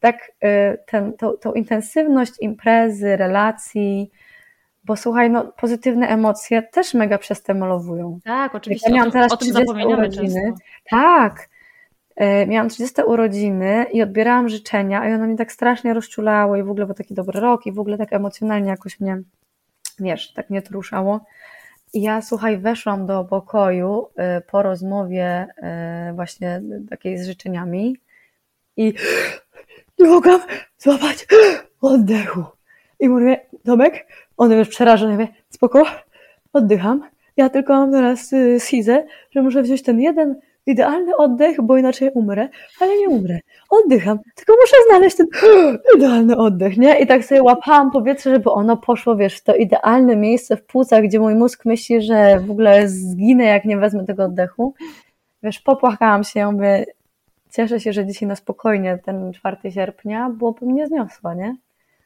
[0.00, 4.10] tak y, ten, tą, tą intensywność imprezy, relacji,
[4.84, 8.18] bo słuchaj, no, pozytywne emocje też mega przestymulowują.
[8.24, 8.90] Tak, oczywiście.
[8.90, 10.42] Ja miałam teraz o, o tym zapominamy urodziny.
[10.44, 10.64] Często.
[10.90, 11.48] Tak.
[12.20, 16.70] Y, miałam 30 urodziny i odbierałam życzenia i one mnie tak strasznie rozczulały i w
[16.70, 19.22] ogóle był taki dobry rok i w ogóle tak emocjonalnie jakoś mnie,
[19.98, 21.20] wiesz, tak mnie to ruszało.
[21.94, 24.06] I ja, słuchaj, weszłam do pokoju
[24.38, 25.46] y, po rozmowie
[26.14, 27.96] właśnie takiej z życzeniami
[28.76, 28.94] i
[30.00, 30.40] nie mogłam
[30.78, 31.26] złapać
[31.80, 32.44] oddechu.
[33.00, 35.84] I mówię, Tomek, on już przerażony, mówię, spoko,
[36.52, 37.02] oddycham.
[37.36, 42.10] Ja tylko mam teraz y, schizę, że muszę wziąć ten jeden, idealny oddech, bo inaczej
[42.14, 42.48] umrę,
[42.80, 43.40] ale nie umrę.
[43.70, 45.26] Oddycham, tylko muszę znaleźć ten
[45.96, 46.98] idealny oddech, nie?
[46.98, 51.04] I tak sobie łapałam powietrze, żeby ono poszło, wiesz, w to idealne miejsce w płucach,
[51.04, 54.74] gdzie mój mózg myśli, że w ogóle zginę, jak nie wezmę tego oddechu.
[55.42, 56.86] Wiesz, popłakałam się, ja mówię,
[57.50, 61.56] cieszę się, że dzisiaj na spokojnie ten 4 sierpnia, bo bym nie zniosła, nie?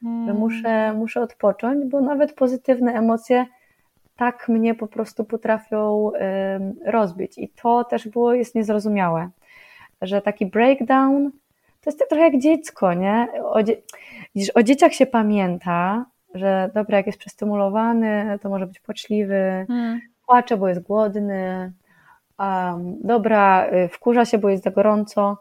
[0.01, 0.37] Że hmm.
[0.37, 3.45] muszę, muszę odpocząć, bo nawet pozytywne emocje
[4.15, 6.11] tak mnie po prostu potrafią
[6.85, 7.37] rozbić.
[7.37, 9.29] I to też było, jest niezrozumiałe,
[10.01, 11.31] że taki breakdown
[11.81, 13.27] to jest trochę jak dziecko, nie?
[13.43, 13.75] O, dzie
[14.35, 19.99] widzisz, o dzieciach się pamięta, że dobra, jak jest przestymulowany, to może być płaczliwy, hmm.
[20.25, 21.71] płacze, bo jest głodny,
[22.39, 25.37] um, dobra, y, wkurza się, bo jest za gorąco,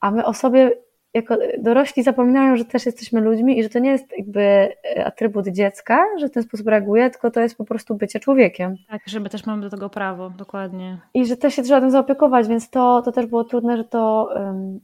[0.00, 0.70] a my o sobie
[1.16, 5.48] jako dorośli zapominają, że też jesteśmy ludźmi i że to nie jest jakby e, atrybut
[5.48, 8.76] dziecka, że w ten sposób reaguje, tylko to jest po prostu bycie człowiekiem.
[8.90, 10.98] Tak, żeby też mamy do tego prawo, dokładnie.
[11.14, 14.30] I że też się trzeba tym zaopiekować, więc to, to też było trudne, że to,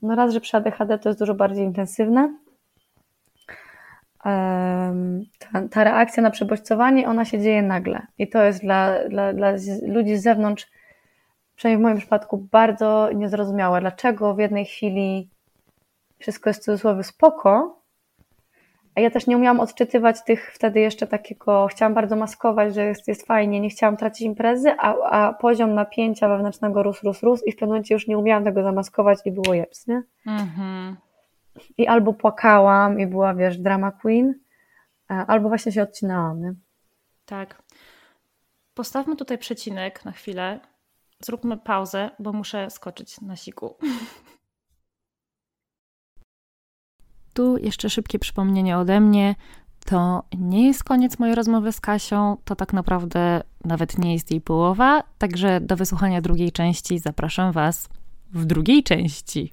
[0.03, 2.35] no raz, że przy ADHD to jest dużo bardziej intensywne.
[5.39, 9.53] Ta, ta reakcja na przebodźcowanie, ona się dzieje nagle i to jest dla, dla, dla
[9.87, 10.67] ludzi z zewnątrz,
[11.57, 13.81] przynajmniej w moim przypadku, bardzo niezrozumiałe.
[13.81, 15.29] Dlaczego w jednej chwili
[16.19, 17.83] wszystko jest w cudzysłowie spoko,
[18.95, 23.09] a ja też nie umiałam odczytywać tych wtedy jeszcze takiego, chciałam bardzo maskować, że jest,
[23.09, 27.53] jest fajnie, nie chciałam tracić imprezy, a, a poziom napięcia wewnętrznego rósł, rósł, rósł i
[27.53, 30.03] w pewnym momencie już nie umiałam tego zamaskować i było jeps, nie?
[30.27, 30.97] Mhm.
[31.79, 34.35] I albo płakałam i była, wiesz, drama queen,
[35.09, 36.55] albo właśnie się odcinałam, nie?
[37.27, 37.63] Tak.
[38.75, 40.61] Postawmy tutaj przecinek na chwilę.
[41.25, 43.77] Zróbmy pauzę, bo muszę skoczyć na siku.
[47.35, 49.35] Tu jeszcze szybkie przypomnienie ode mnie.
[49.85, 54.41] To nie jest koniec mojej rozmowy z Kasią, to tak naprawdę nawet nie jest jej
[54.41, 57.89] połowa, także do wysłuchania drugiej części zapraszam Was
[58.33, 59.53] w drugiej części.